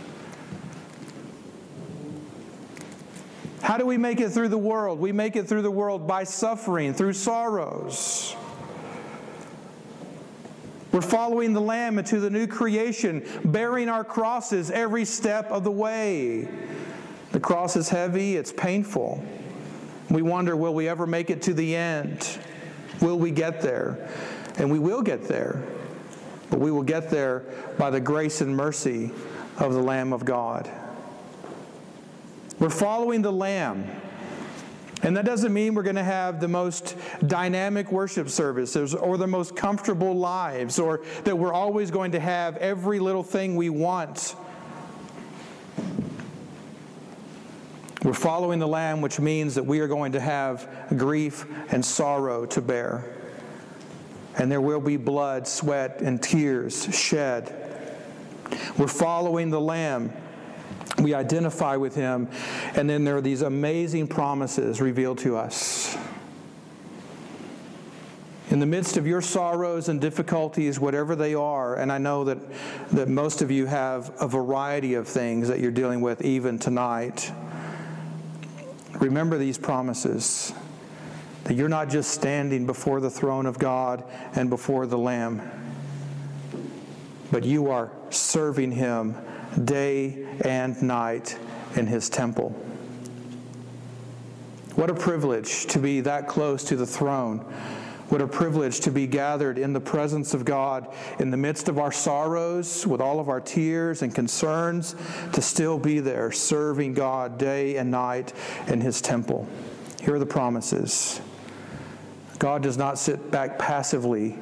How 3.62 3.78
do 3.78 3.86
we 3.86 3.98
make 3.98 4.20
it 4.20 4.30
through 4.30 4.50
the 4.50 4.58
world? 4.58 5.00
We 5.00 5.12
make 5.12 5.36
it 5.36 5.48
through 5.48 5.62
the 5.62 5.72
world 5.72 6.08
by 6.08 6.24
suffering, 6.24 6.94
through 6.94 7.14
sorrows. 7.14 8.36
We're 10.92 11.02
following 11.02 11.54
the 11.54 11.62
Lamb 11.62 12.00
into 12.00 12.20
the 12.20 12.32
new 12.32 12.48
creation, 12.48 13.24
bearing 13.46 13.90
our 13.90 14.04
crosses 14.04 14.72
every 14.72 15.06
step 15.06 15.52
of 15.52 15.64
the 15.64 15.72
way. 15.72 16.48
The 17.32 17.40
cross 17.40 17.76
is 17.76 17.90
heavy, 17.90 18.38
it's 18.38 18.52
painful. 18.52 19.24
We 20.10 20.22
wonder, 20.22 20.56
will 20.56 20.74
we 20.74 20.88
ever 20.88 21.06
make 21.06 21.30
it 21.30 21.44
to 21.44 21.54
the 21.54 21.76
end? 21.76 22.40
Will 23.02 23.18
we 23.18 23.32
get 23.32 23.62
there? 23.62 24.10
And 24.58 24.72
we 24.72 24.80
will 24.80 25.02
get 25.02 25.28
there. 25.28 25.64
But 26.50 26.60
we 26.60 26.72
will 26.72 26.84
get 26.84 27.10
there 27.10 27.44
by 27.78 27.92
the 27.92 28.00
grace 28.00 28.42
and 28.42 28.56
mercy 28.56 29.12
of 29.58 29.74
the 29.74 29.82
Lamb 29.82 30.14
of 30.14 30.26
God. 30.26 30.70
We're 32.58 32.70
following 32.70 33.22
the 33.22 33.32
Lamb. 33.32 33.90
And 35.02 35.16
that 35.16 35.24
doesn't 35.24 35.54
mean 35.54 35.76
we're 35.76 35.84
going 35.84 35.96
to 35.96 36.04
have 36.04 36.42
the 36.42 36.48
most 36.48 36.98
dynamic 37.26 37.92
worship 37.92 38.30
services 38.30 38.94
or 38.94 39.18
the 39.18 39.28
most 39.28 39.56
comfortable 39.56 40.14
lives 40.14 40.78
or 40.78 41.02
that 41.24 41.38
we're 41.38 41.54
always 41.54 41.90
going 41.90 42.12
to 42.12 42.20
have 42.20 42.58
every 42.58 43.00
little 43.00 43.24
thing 43.24 43.56
we 43.56 43.70
want. 43.70 44.36
We're 48.04 48.14
following 48.14 48.60
the 48.60 48.68
Lamb, 48.68 49.02
which 49.02 49.20
means 49.20 49.56
that 49.56 49.66
we 49.66 49.80
are 49.82 49.88
going 49.88 50.14
to 50.14 50.20
have 50.20 50.70
grief 50.96 51.46
and 51.72 51.84
sorrow 51.84 52.46
to 52.48 52.62
bear. 52.62 53.06
And 54.38 54.50
there 54.50 54.62
will 54.62 54.80
be 54.80 54.96
blood, 54.96 55.48
sweat, 55.48 56.02
and 56.02 56.22
tears 56.22 56.96
shed. 56.96 57.54
We're 58.78 58.88
following 58.88 59.50
the 59.50 59.60
Lamb 59.60 60.14
we 61.02 61.14
identify 61.14 61.76
with 61.76 61.96
him, 61.96 62.28
and 62.76 62.90
then 62.90 63.04
there 63.04 63.18
are 63.18 63.22
these 63.22 63.42
amazing 63.42 64.08
promises 64.08 64.82
revealed 64.82 65.20
to 65.20 65.38
us. 65.38 65.98
In 68.50 68.60
the 68.60 68.66
midst 68.66 68.98
of 68.98 69.06
your 69.06 69.22
sorrows 69.22 69.90
and 69.90 70.02
difficulties, 70.02 70.80
whatever 70.80 71.16
they 71.16 71.36
are, 71.36 71.76
and 71.76 71.92
I 71.92 72.00
know 72.00 72.24
that, 72.24 72.40
that 72.92 73.08
most 73.08 73.42
of 73.42 73.52
you 73.52 73.68
have 73.68 74.12
a 74.20 74.28
variety 74.28 74.96
of 74.96 75.08
things 75.08 75.48
that 75.48 75.60
you're 75.60 75.72
dealing 75.72 76.02
with 76.02 76.24
even 76.24 76.58
tonight, 76.58 77.32
remember 79.00 79.38
these 79.38 79.58
promises 79.58 80.54
that 81.46 81.56
you're 81.56 81.70
not 81.70 81.90
just 81.90 82.12
standing 82.12 82.66
before 82.66 83.00
the 83.02 83.10
throne 83.10 83.46
of 83.46 83.58
God 83.58 84.04
and 84.36 84.50
before 84.50 84.86
the 84.86 84.98
Lamb, 84.98 85.42
but 87.32 87.44
you 87.44 87.70
are 87.72 87.92
serving 88.10 88.72
Him 88.72 89.16
day 89.66 90.28
and 90.42 90.82
night 90.82 91.38
in 91.76 91.88
his 91.88 92.10
temple. 92.10 92.50
What 94.76 94.90
a 94.90 94.94
privilege 94.94 95.66
to 95.68 95.80
be 95.80 96.02
that 96.02 96.28
close 96.28 96.64
to 96.66 96.76
the 96.76 96.86
throne. 96.86 97.46
What 98.10 98.22
a 98.22 98.28
privilege 98.28 98.80
to 98.82 98.92
be 98.92 99.08
gathered 99.08 99.58
in 99.58 99.72
the 99.72 99.80
presence 99.80 100.34
of 100.34 100.44
God 100.44 100.94
in 101.20 101.30
the 101.30 101.38
midst 101.38 101.70
of 101.70 101.78
our 101.78 101.92
sorrows, 101.92 102.86
with 102.86 103.02
all 103.02 103.20
of 103.20 103.30
our 103.30 103.40
tears 103.40 104.02
and 104.02 104.14
concerns, 104.14 104.96
to 105.34 105.42
still 105.42 105.78
be 105.78 106.00
there 106.00 106.32
serving 106.32 106.96
God 106.96 107.38
day 107.38 107.78
and 107.78 107.92
night 107.92 108.34
in 108.68 108.82
His 108.82 109.02
temple. 109.02 109.48
Here 110.02 110.16
are 110.16 110.20
the 110.20 110.26
promises 110.26 111.22
God 112.40 112.64
does 112.64 112.78
not 112.78 112.98
sit 112.98 113.32
back 113.32 113.60
passively 113.60 114.40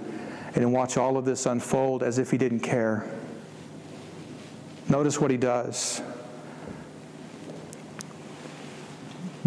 and 0.56 0.72
watch 0.72 0.98
all 0.98 1.18
of 1.18 1.26
this 1.26 1.46
unfold 1.46 2.04
as 2.04 2.20
if 2.20 2.32
He 2.32 2.38
didn't 2.38 2.62
care. 2.62 3.06
Notice 4.90 5.20
what 5.20 5.32
he 5.32 5.38
does. 5.38 6.02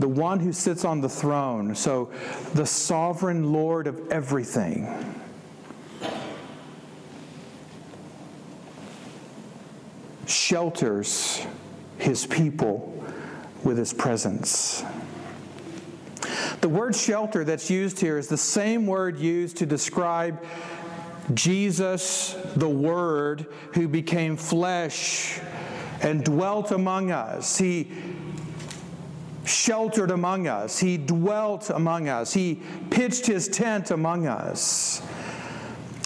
The 0.00 0.08
one 0.08 0.40
who 0.40 0.52
sits 0.52 0.86
on 0.86 1.02
the 1.02 1.10
throne, 1.10 1.74
so 1.74 2.10
the 2.54 2.64
sovereign 2.64 3.52
Lord 3.52 3.86
of 3.86 4.10
everything. 4.10 5.14
Shelters 10.26 11.46
his 11.98 12.26
people 12.26 13.04
with 13.62 13.76
his 13.76 13.92
presence. 13.92 14.82
The 16.62 16.68
word 16.70 16.96
shelter 16.96 17.44
that's 17.44 17.68
used 17.68 18.00
here 18.00 18.16
is 18.16 18.28
the 18.28 18.38
same 18.38 18.86
word 18.86 19.18
used 19.18 19.58
to 19.58 19.66
describe 19.66 20.42
Jesus, 21.34 22.36
the 22.56 22.68
Word, 22.68 23.46
who 23.74 23.86
became 23.86 24.36
flesh 24.36 25.38
and 26.02 26.24
dwelt 26.24 26.70
among 26.70 27.10
us. 27.10 27.58
He 27.58 27.92
sheltered 29.50 30.10
among 30.10 30.46
us. 30.46 30.78
He 30.78 30.96
dwelt 30.96 31.70
among 31.70 32.08
us. 32.08 32.32
He 32.32 32.60
pitched 32.90 33.26
his 33.26 33.48
tent 33.48 33.90
among 33.90 34.26
us. 34.26 35.02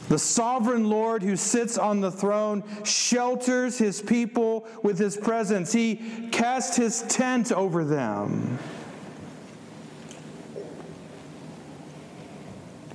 The 0.08 0.18
sovereign 0.18 0.88
Lord 0.88 1.22
who 1.22 1.36
sits 1.36 1.78
on 1.78 2.00
the 2.00 2.10
throne 2.10 2.62
shelters 2.84 3.78
his 3.78 4.02
people 4.02 4.66
with 4.82 4.98
his 4.98 5.16
presence. 5.16 5.72
He 5.72 6.28
casts 6.30 6.76
his 6.76 7.02
tent 7.02 7.52
over 7.52 7.84
them. 7.84 8.58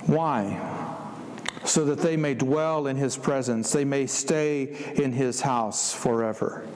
Why? 0.06 0.80
so 1.64 1.84
that 1.84 2.00
they 2.00 2.16
may 2.16 2.34
dwell 2.34 2.86
in 2.86 2.96
his 2.96 3.16
presence, 3.16 3.70
they 3.70 3.84
may 3.84 4.06
stay 4.06 4.62
in 4.96 5.12
his 5.12 5.40
house 5.40 5.92
forever. 5.92 6.66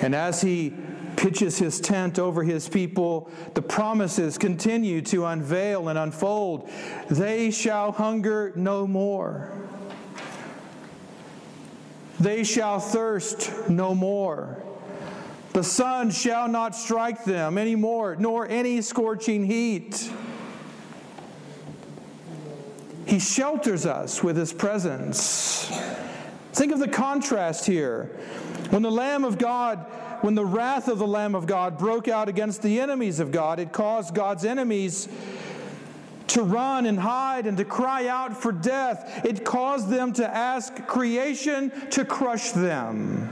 And 0.00 0.14
as 0.14 0.40
he 0.40 0.72
pitches 1.16 1.58
his 1.58 1.80
tent 1.80 2.18
over 2.18 2.42
his 2.42 2.68
people, 2.68 3.30
the 3.54 3.62
promises 3.62 4.38
continue 4.38 5.02
to 5.02 5.26
unveil 5.26 5.88
and 5.88 5.98
unfold. 5.98 6.70
They 7.10 7.50
shall 7.50 7.92
hunger 7.92 8.52
no 8.56 8.86
more. 8.86 9.52
They 12.18 12.44
shall 12.44 12.80
thirst 12.80 13.68
no 13.68 13.94
more. 13.94 14.62
The 15.52 15.64
sun 15.64 16.10
shall 16.10 16.48
not 16.48 16.76
strike 16.76 17.24
them 17.24 17.58
any 17.58 17.74
more, 17.74 18.14
nor 18.16 18.48
any 18.48 18.82
scorching 18.82 19.44
heat. 19.44 20.10
He 23.06 23.18
shelters 23.18 23.86
us 23.86 24.22
with 24.22 24.36
His 24.36 24.52
presence. 24.52 25.70
Think 26.52 26.72
of 26.72 26.78
the 26.78 26.88
contrast 26.88 27.66
here. 27.66 28.10
When 28.68 28.82
the 28.82 28.90
Lamb 28.90 29.24
of 29.24 29.38
God, 29.38 29.78
when 30.20 30.34
the 30.34 30.44
wrath 30.44 30.88
of 30.88 30.98
the 30.98 31.06
Lamb 31.06 31.34
of 31.34 31.46
God 31.46 31.78
broke 31.78 32.08
out 32.08 32.28
against 32.28 32.62
the 32.62 32.78
enemies 32.80 33.18
of 33.20 33.32
God, 33.32 33.58
it 33.58 33.72
caused 33.72 34.14
God's 34.14 34.44
enemies 34.44 35.08
to 36.28 36.42
run 36.42 36.86
and 36.86 36.98
hide 36.98 37.46
and 37.46 37.56
to 37.56 37.64
cry 37.64 38.06
out 38.06 38.40
for 38.40 38.52
death. 38.52 39.24
It 39.24 39.44
caused 39.44 39.88
them 39.88 40.12
to 40.14 40.26
ask 40.28 40.86
creation 40.86 41.72
to 41.90 42.04
crush 42.04 42.52
them. 42.52 43.28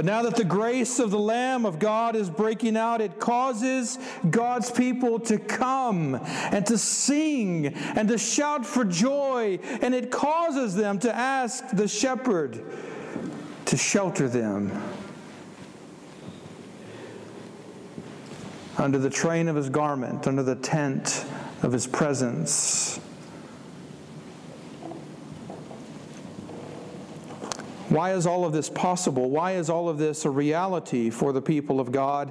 But 0.00 0.06
now 0.06 0.22
that 0.22 0.36
the 0.36 0.44
grace 0.44 0.98
of 0.98 1.10
the 1.10 1.18
Lamb 1.18 1.66
of 1.66 1.78
God 1.78 2.16
is 2.16 2.30
breaking 2.30 2.74
out, 2.74 3.02
it 3.02 3.20
causes 3.20 3.98
God's 4.30 4.70
people 4.70 5.20
to 5.20 5.36
come 5.36 6.18
and 6.24 6.64
to 6.68 6.78
sing 6.78 7.66
and 7.66 8.08
to 8.08 8.16
shout 8.16 8.64
for 8.64 8.86
joy. 8.86 9.58
And 9.82 9.94
it 9.94 10.10
causes 10.10 10.74
them 10.74 11.00
to 11.00 11.14
ask 11.14 11.68
the 11.74 11.86
shepherd 11.86 12.64
to 13.66 13.76
shelter 13.76 14.26
them. 14.26 14.72
Under 18.78 18.96
the 18.96 19.10
train 19.10 19.48
of 19.48 19.56
his 19.56 19.68
garment, 19.68 20.26
under 20.26 20.42
the 20.42 20.56
tent 20.56 21.26
of 21.62 21.72
his 21.72 21.86
presence. 21.86 22.98
Why 27.90 28.12
is 28.12 28.24
all 28.24 28.44
of 28.44 28.52
this 28.52 28.70
possible? 28.70 29.30
Why 29.30 29.52
is 29.52 29.68
all 29.68 29.88
of 29.88 29.98
this 29.98 30.24
a 30.24 30.30
reality 30.30 31.10
for 31.10 31.32
the 31.32 31.42
people 31.42 31.80
of 31.80 31.90
God? 31.90 32.30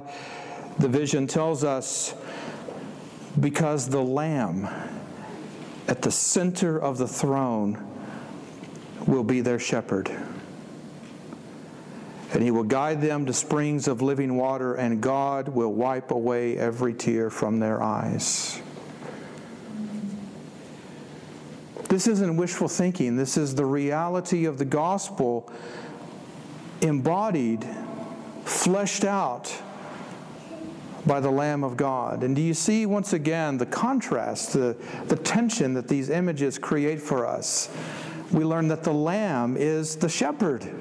The 0.78 0.88
vision 0.88 1.26
tells 1.26 1.64
us 1.64 2.14
because 3.38 3.86
the 3.86 4.02
Lamb 4.02 4.66
at 5.86 6.00
the 6.00 6.10
center 6.10 6.78
of 6.78 6.96
the 6.96 7.06
throne 7.06 7.86
will 9.06 9.22
be 9.22 9.42
their 9.42 9.58
shepherd. 9.58 10.10
And 12.32 12.42
he 12.42 12.50
will 12.50 12.64
guide 12.64 13.02
them 13.02 13.26
to 13.26 13.34
springs 13.34 13.86
of 13.86 14.00
living 14.00 14.36
water, 14.36 14.76
and 14.76 15.02
God 15.02 15.48
will 15.48 15.74
wipe 15.74 16.10
away 16.10 16.56
every 16.56 16.94
tear 16.94 17.28
from 17.28 17.58
their 17.58 17.82
eyes. 17.82 18.62
This 21.90 22.06
isn't 22.06 22.36
wishful 22.36 22.68
thinking. 22.68 23.16
This 23.16 23.36
is 23.36 23.56
the 23.56 23.66
reality 23.66 24.44
of 24.44 24.58
the 24.58 24.64
gospel 24.64 25.50
embodied, 26.80 27.66
fleshed 28.44 29.04
out 29.04 29.52
by 31.04 31.18
the 31.18 31.30
Lamb 31.30 31.64
of 31.64 31.76
God. 31.76 32.22
And 32.22 32.36
do 32.36 32.42
you 32.42 32.54
see 32.54 32.86
once 32.86 33.12
again 33.12 33.58
the 33.58 33.66
contrast, 33.66 34.52
the, 34.52 34.76
the 35.08 35.16
tension 35.16 35.74
that 35.74 35.88
these 35.88 36.10
images 36.10 36.58
create 36.58 37.02
for 37.02 37.26
us? 37.26 37.68
We 38.30 38.44
learn 38.44 38.68
that 38.68 38.84
the 38.84 38.94
Lamb 38.94 39.56
is 39.56 39.96
the 39.96 40.08
shepherd. 40.08 40.72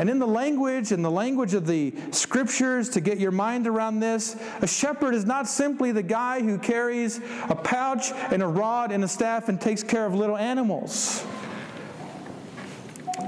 And 0.00 0.08
in 0.08 0.18
the 0.18 0.26
language, 0.26 0.92
in 0.92 1.02
the 1.02 1.10
language 1.10 1.52
of 1.52 1.66
the 1.66 1.92
scriptures, 2.10 2.88
to 2.88 3.02
get 3.02 3.18
your 3.18 3.32
mind 3.32 3.66
around 3.66 4.00
this, 4.00 4.34
a 4.62 4.66
shepherd 4.66 5.14
is 5.14 5.26
not 5.26 5.46
simply 5.46 5.92
the 5.92 6.02
guy 6.02 6.40
who 6.40 6.56
carries 6.56 7.20
a 7.50 7.54
pouch 7.54 8.10
and 8.30 8.42
a 8.42 8.46
rod 8.46 8.92
and 8.92 9.04
a 9.04 9.08
staff 9.08 9.50
and 9.50 9.60
takes 9.60 9.82
care 9.82 10.06
of 10.06 10.14
little 10.14 10.38
animals. 10.38 11.22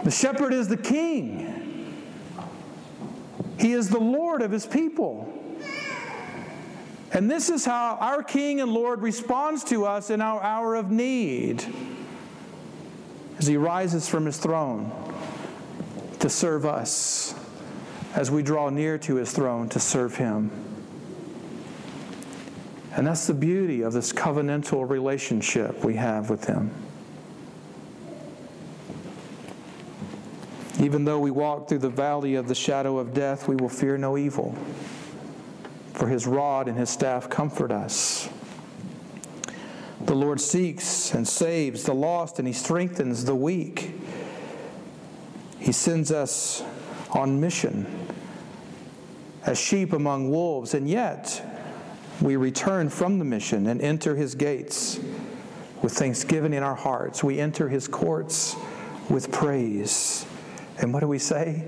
The 0.02 0.10
shepherd 0.10 0.54
is 0.54 0.66
the 0.66 0.78
king, 0.78 2.08
he 3.58 3.72
is 3.72 3.90
the 3.90 4.00
Lord 4.00 4.40
of 4.40 4.50
his 4.50 4.64
people. 4.64 5.28
And 7.12 7.30
this 7.30 7.50
is 7.50 7.66
how 7.66 7.98
our 8.00 8.22
King 8.22 8.62
and 8.62 8.72
Lord 8.72 9.02
responds 9.02 9.62
to 9.64 9.84
us 9.84 10.08
in 10.08 10.22
our 10.22 10.42
hour 10.42 10.74
of 10.74 10.90
need 10.90 11.62
as 13.38 13.46
he 13.46 13.58
rises 13.58 14.08
from 14.08 14.24
his 14.24 14.38
throne 14.38 14.90
to 16.22 16.30
serve 16.30 16.64
us 16.64 17.34
as 18.14 18.30
we 18.30 18.44
draw 18.44 18.70
near 18.70 18.96
to 18.96 19.16
his 19.16 19.32
throne 19.32 19.68
to 19.68 19.80
serve 19.80 20.14
him. 20.14 20.52
And 22.94 23.08
that's 23.08 23.26
the 23.26 23.34
beauty 23.34 23.82
of 23.82 23.92
this 23.92 24.12
covenantal 24.12 24.88
relationship 24.88 25.84
we 25.84 25.96
have 25.96 26.30
with 26.30 26.44
him. 26.44 26.70
Even 30.78 31.04
though 31.04 31.18
we 31.18 31.32
walk 31.32 31.68
through 31.68 31.78
the 31.78 31.90
valley 31.90 32.36
of 32.36 32.46
the 32.46 32.54
shadow 32.54 32.98
of 32.98 33.12
death, 33.12 33.48
we 33.48 33.56
will 33.56 33.68
fear 33.68 33.98
no 33.98 34.16
evil, 34.16 34.56
for 35.92 36.06
his 36.06 36.24
rod 36.24 36.68
and 36.68 36.78
his 36.78 36.88
staff 36.88 37.28
comfort 37.28 37.72
us. 37.72 38.28
The 40.02 40.14
Lord 40.14 40.40
seeks 40.40 41.14
and 41.14 41.26
saves 41.26 41.82
the 41.82 41.94
lost, 41.94 42.38
and 42.38 42.46
he 42.46 42.54
strengthens 42.54 43.24
the 43.24 43.34
weak. 43.34 43.94
He 45.62 45.70
sends 45.70 46.10
us 46.10 46.64
on 47.12 47.40
mission 47.40 47.86
as 49.46 49.60
sheep 49.60 49.92
among 49.92 50.28
wolves, 50.28 50.74
and 50.74 50.90
yet 50.90 51.40
we 52.20 52.34
return 52.34 52.88
from 52.88 53.20
the 53.20 53.24
mission 53.24 53.68
and 53.68 53.80
enter 53.80 54.16
his 54.16 54.34
gates 54.34 54.98
with 55.80 55.92
thanksgiving 55.92 56.52
in 56.52 56.64
our 56.64 56.74
hearts. 56.74 57.22
We 57.22 57.38
enter 57.38 57.68
his 57.68 57.86
courts 57.86 58.56
with 59.08 59.30
praise. 59.30 60.26
And 60.78 60.92
what 60.92 60.98
do 60.98 61.06
we 61.06 61.20
say? 61.20 61.64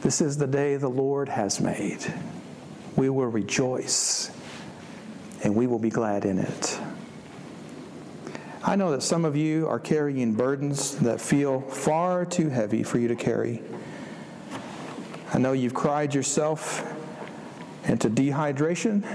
This 0.00 0.22
is 0.22 0.38
the 0.38 0.46
day 0.46 0.76
the 0.76 0.88
Lord 0.88 1.28
has 1.28 1.60
made. 1.60 2.06
We 2.96 3.10
will 3.10 3.26
rejoice 3.26 4.30
and 5.44 5.54
we 5.54 5.66
will 5.66 5.78
be 5.78 5.90
glad 5.90 6.24
in 6.24 6.38
it. 6.38 6.80
I 8.68 8.76
know 8.76 8.90
that 8.90 9.02
some 9.02 9.24
of 9.24 9.34
you 9.34 9.66
are 9.66 9.78
carrying 9.78 10.34
burdens 10.34 10.96
that 10.96 11.22
feel 11.22 11.62
far 11.62 12.26
too 12.26 12.50
heavy 12.50 12.82
for 12.82 12.98
you 12.98 13.08
to 13.08 13.16
carry. 13.16 13.62
I 15.32 15.38
know 15.38 15.52
you've 15.54 15.72
cried 15.72 16.14
yourself 16.14 16.84
into 17.86 18.10
dehydration 18.10 19.06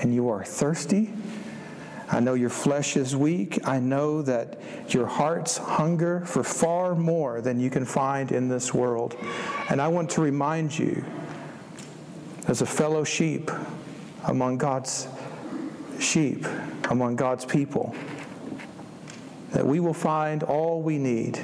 and 0.00 0.14
you 0.14 0.30
are 0.30 0.42
thirsty. 0.42 1.12
I 2.10 2.20
know 2.20 2.32
your 2.32 2.48
flesh 2.48 2.96
is 2.96 3.14
weak. 3.14 3.68
I 3.68 3.80
know 3.80 4.22
that 4.22 4.58
your 4.88 5.04
heart's 5.04 5.58
hunger 5.58 6.24
for 6.24 6.42
far 6.42 6.94
more 6.94 7.42
than 7.42 7.60
you 7.60 7.68
can 7.68 7.84
find 7.84 8.32
in 8.32 8.48
this 8.48 8.72
world. 8.72 9.14
And 9.68 9.82
I 9.82 9.88
want 9.88 10.08
to 10.12 10.22
remind 10.22 10.78
you, 10.78 11.04
as 12.48 12.62
a 12.62 12.66
fellow 12.66 13.04
sheep 13.04 13.50
among 14.24 14.56
God's 14.56 15.06
sheep, 16.00 16.46
among 16.88 17.16
God's 17.16 17.44
people, 17.44 17.94
that 19.52 19.66
we 19.66 19.80
will 19.80 19.94
find 19.94 20.42
all 20.42 20.82
we 20.82 20.98
need, 20.98 21.40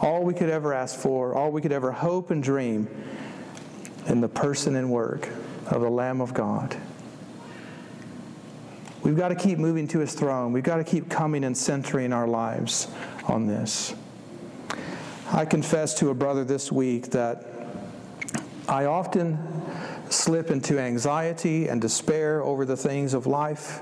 all 0.00 0.22
we 0.24 0.34
could 0.34 0.50
ever 0.50 0.72
ask 0.72 0.98
for, 0.98 1.34
all 1.34 1.50
we 1.50 1.60
could 1.60 1.72
ever 1.72 1.92
hope 1.92 2.30
and 2.30 2.42
dream 2.42 2.88
in 4.06 4.20
the 4.20 4.28
person 4.28 4.76
and 4.76 4.90
work 4.90 5.28
of 5.66 5.80
the 5.80 5.90
Lamb 5.90 6.20
of 6.20 6.34
God. 6.34 6.76
We've 9.02 9.16
got 9.16 9.28
to 9.28 9.34
keep 9.34 9.58
moving 9.58 9.88
to 9.88 9.98
his 9.98 10.14
throne. 10.14 10.52
We've 10.52 10.62
got 10.62 10.76
to 10.76 10.84
keep 10.84 11.08
coming 11.08 11.44
and 11.44 11.56
centering 11.56 12.12
our 12.12 12.28
lives 12.28 12.88
on 13.26 13.46
this. 13.46 13.94
I 15.32 15.44
confess 15.44 15.94
to 15.94 16.10
a 16.10 16.14
brother 16.14 16.44
this 16.44 16.70
week 16.70 17.06
that 17.10 17.46
I 18.68 18.84
often 18.84 19.38
slip 20.08 20.50
into 20.50 20.78
anxiety 20.78 21.68
and 21.68 21.80
despair 21.80 22.42
over 22.42 22.64
the 22.64 22.76
things 22.76 23.14
of 23.14 23.26
life. 23.26 23.80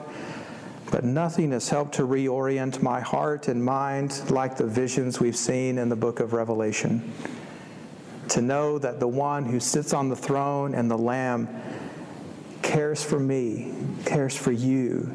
But 0.91 1.05
nothing 1.05 1.53
has 1.53 1.69
helped 1.69 1.95
to 1.95 2.03
reorient 2.03 2.83
my 2.83 3.01
heart 3.01 3.49
and 3.49 3.65
mind 3.65 4.31
like 4.31 4.57
the 4.57 4.67
visions 4.67 5.21
we've 5.21 5.37
seen 5.37 5.79
in 5.79 5.89
the 5.89 5.97
book 5.97 6.21
of 6.21 6.33
Revelation. 6.33 7.13
To 8.31 8.41
know 8.41 8.79
that 8.79 9.01
the 9.01 9.09
one 9.09 9.45
who 9.45 9.61
sits 9.61 9.93
on 9.93 10.09
the 10.09 10.17
throne 10.17 10.75
and 10.75 10.91
the 10.91 10.99
Lamb 10.99 11.49
cares 12.63 13.03
for 13.03 13.19
me, 13.19 13.75
cares 14.05 14.37
for 14.37 14.53
you, 14.53 15.13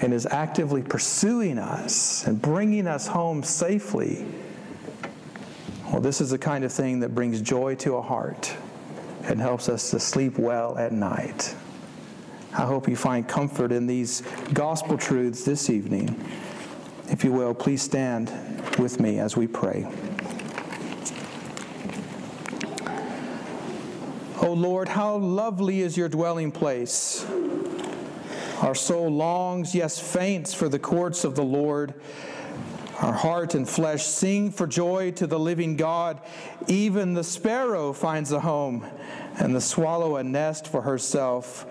and 0.00 0.12
is 0.12 0.26
actively 0.26 0.82
pursuing 0.82 1.58
us 1.58 2.26
and 2.26 2.40
bringing 2.40 2.86
us 2.86 3.06
home 3.06 3.42
safely. 3.42 4.24
Well, 5.90 6.00
this 6.00 6.20
is 6.20 6.30
the 6.30 6.38
kind 6.38 6.64
of 6.64 6.72
thing 6.72 7.00
that 7.00 7.14
brings 7.14 7.40
joy 7.40 7.74
to 7.76 7.96
a 7.96 8.02
heart 8.02 8.54
and 9.24 9.40
helps 9.40 9.68
us 9.68 9.90
to 9.90 10.00
sleep 10.00 10.38
well 10.38 10.78
at 10.78 10.92
night. 10.92 11.54
I 12.52 12.62
hope 12.62 12.88
you 12.88 12.96
find 12.96 13.28
comfort 13.28 13.72
in 13.72 13.86
these 13.86 14.22
gospel 14.52 14.96
truths 14.96 15.44
this 15.44 15.68
evening. 15.68 16.24
If 17.08 17.22
you 17.22 17.30
will, 17.30 17.54
please 17.54 17.82
stand 17.82 18.30
with 18.78 19.00
me 19.00 19.18
as 19.18 19.36
we 19.36 19.46
pray. 19.46 19.86
O 24.40 24.48
oh 24.48 24.52
Lord, 24.54 24.88
how 24.88 25.16
lovely 25.16 25.82
is 25.82 25.96
your 25.96 26.08
dwelling 26.08 26.50
place. 26.50 27.26
Our 28.62 28.74
soul 28.74 29.08
longs, 29.08 29.74
yes, 29.74 30.00
faints 30.00 30.54
for 30.54 30.68
the 30.68 30.78
courts 30.78 31.24
of 31.24 31.34
the 31.34 31.44
Lord. 31.44 31.94
Our 33.00 33.12
heart 33.12 33.54
and 33.54 33.68
flesh 33.68 34.04
sing 34.04 34.50
for 34.50 34.66
joy 34.66 35.12
to 35.12 35.26
the 35.26 35.38
living 35.38 35.76
God. 35.76 36.20
Even 36.66 37.14
the 37.14 37.22
sparrow 37.22 37.92
finds 37.92 38.32
a 38.32 38.40
home, 38.40 38.86
and 39.38 39.54
the 39.54 39.60
swallow 39.60 40.16
a 40.16 40.24
nest 40.24 40.66
for 40.66 40.82
herself 40.82 41.66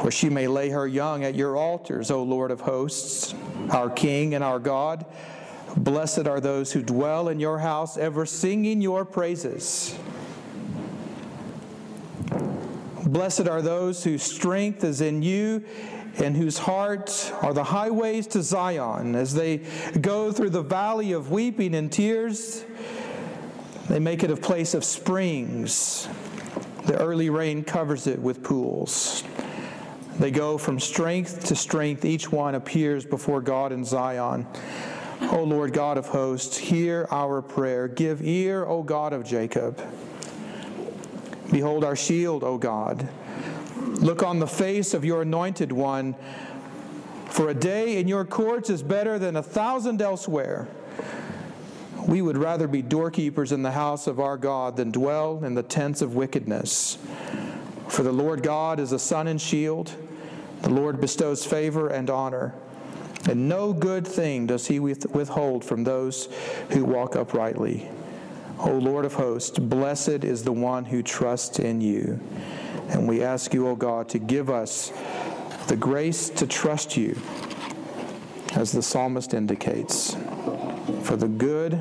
where 0.00 0.10
she 0.10 0.28
may 0.28 0.48
lay 0.48 0.70
her 0.70 0.86
young 0.86 1.24
at 1.24 1.34
your 1.34 1.56
altars, 1.56 2.10
O 2.10 2.22
Lord 2.22 2.50
of 2.50 2.60
hosts, 2.60 3.34
our 3.70 3.90
King 3.90 4.34
and 4.34 4.42
our 4.42 4.58
God. 4.58 5.04
Blessed 5.76 6.26
are 6.26 6.40
those 6.40 6.72
who 6.72 6.82
dwell 6.82 7.28
in 7.28 7.40
your 7.40 7.58
house, 7.58 7.96
ever 7.96 8.26
singing 8.26 8.80
your 8.80 9.04
praises. 9.04 9.96
Blessed 13.04 13.48
are 13.48 13.62
those 13.62 14.04
whose 14.04 14.22
strength 14.22 14.84
is 14.84 15.00
in 15.00 15.22
you 15.22 15.64
and 16.18 16.36
whose 16.36 16.58
heart 16.58 17.32
are 17.42 17.54
the 17.54 17.64
highways 17.64 18.26
to 18.28 18.42
Zion. 18.42 19.14
As 19.14 19.34
they 19.34 19.58
go 20.00 20.32
through 20.32 20.50
the 20.50 20.62
valley 20.62 21.12
of 21.12 21.30
weeping 21.30 21.74
and 21.74 21.90
tears, 21.90 22.64
they 23.88 23.98
make 23.98 24.22
it 24.22 24.30
a 24.30 24.36
place 24.36 24.74
of 24.74 24.84
springs. 24.84 26.08
The 26.86 26.98
early 27.00 27.30
rain 27.30 27.62
covers 27.64 28.06
it 28.06 28.18
with 28.18 28.42
pools. 28.42 29.22
They 30.18 30.30
go 30.30 30.58
from 30.58 30.78
strength 30.78 31.46
to 31.46 31.56
strength. 31.56 32.04
Each 32.04 32.30
one 32.30 32.54
appears 32.54 33.04
before 33.04 33.40
God 33.40 33.72
in 33.72 33.84
Zion. 33.84 34.46
O 35.30 35.44
Lord 35.44 35.72
God 35.72 35.96
of 35.96 36.08
hosts, 36.08 36.56
hear 36.56 37.06
our 37.10 37.40
prayer. 37.40 37.88
Give 37.88 38.20
ear, 38.22 38.64
O 38.64 38.82
God 38.82 39.12
of 39.12 39.24
Jacob. 39.24 39.80
Behold 41.50 41.84
our 41.84 41.96
shield, 41.96 42.42
O 42.42 42.58
God. 42.58 43.08
Look 43.78 44.22
on 44.22 44.40
the 44.40 44.46
face 44.46 44.94
of 44.94 45.04
your 45.04 45.22
anointed 45.22 45.70
one. 45.70 46.16
For 47.28 47.48
a 47.48 47.54
day 47.54 47.98
in 47.98 48.08
your 48.08 48.24
courts 48.24 48.68
is 48.68 48.82
better 48.82 49.18
than 49.18 49.36
a 49.36 49.42
thousand 49.42 50.02
elsewhere. 50.02 50.68
We 52.06 52.20
would 52.20 52.36
rather 52.36 52.66
be 52.66 52.82
doorkeepers 52.82 53.52
in 53.52 53.62
the 53.62 53.70
house 53.70 54.06
of 54.06 54.18
our 54.18 54.36
God 54.36 54.76
than 54.76 54.90
dwell 54.90 55.44
in 55.44 55.54
the 55.54 55.62
tents 55.62 56.02
of 56.02 56.14
wickedness. 56.14 56.98
For 57.88 58.02
the 58.02 58.12
Lord 58.12 58.42
God 58.42 58.80
is 58.80 58.92
a 58.92 58.98
sun 58.98 59.28
and 59.28 59.40
shield. 59.40 59.94
The 60.62 60.70
Lord 60.70 61.00
bestows 61.00 61.44
favor 61.44 61.88
and 61.88 62.10
honor. 62.10 62.54
And 63.28 63.48
no 63.48 63.72
good 63.72 64.06
thing 64.06 64.46
does 64.46 64.66
he 64.66 64.80
withhold 64.80 65.64
from 65.64 65.84
those 65.84 66.28
who 66.70 66.84
walk 66.84 67.14
uprightly. 67.14 67.88
O 68.58 68.72
Lord 68.72 69.04
of 69.04 69.14
hosts, 69.14 69.58
blessed 69.58 70.24
is 70.24 70.42
the 70.42 70.52
one 70.52 70.84
who 70.84 71.02
trusts 71.02 71.58
in 71.58 71.80
you. 71.80 72.20
And 72.88 73.08
we 73.08 73.22
ask 73.22 73.54
you, 73.54 73.68
O 73.68 73.76
God, 73.76 74.08
to 74.10 74.18
give 74.18 74.50
us 74.50 74.92
the 75.68 75.76
grace 75.76 76.28
to 76.30 76.46
trust 76.46 76.96
you, 76.96 77.16
as 78.54 78.72
the 78.72 78.82
psalmist 78.82 79.34
indicates. 79.34 80.16
For 81.02 81.16
the 81.16 81.28
good 81.28 81.74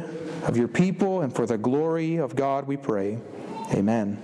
of 0.43 0.57
your 0.57 0.67
people 0.67 1.22
and 1.22 1.34
for 1.34 1.45
the 1.45 1.57
glory 1.57 2.17
of 2.17 2.36
God, 2.36 2.67
we 2.67 2.76
pray. 2.76 3.19
Amen. 3.74 4.17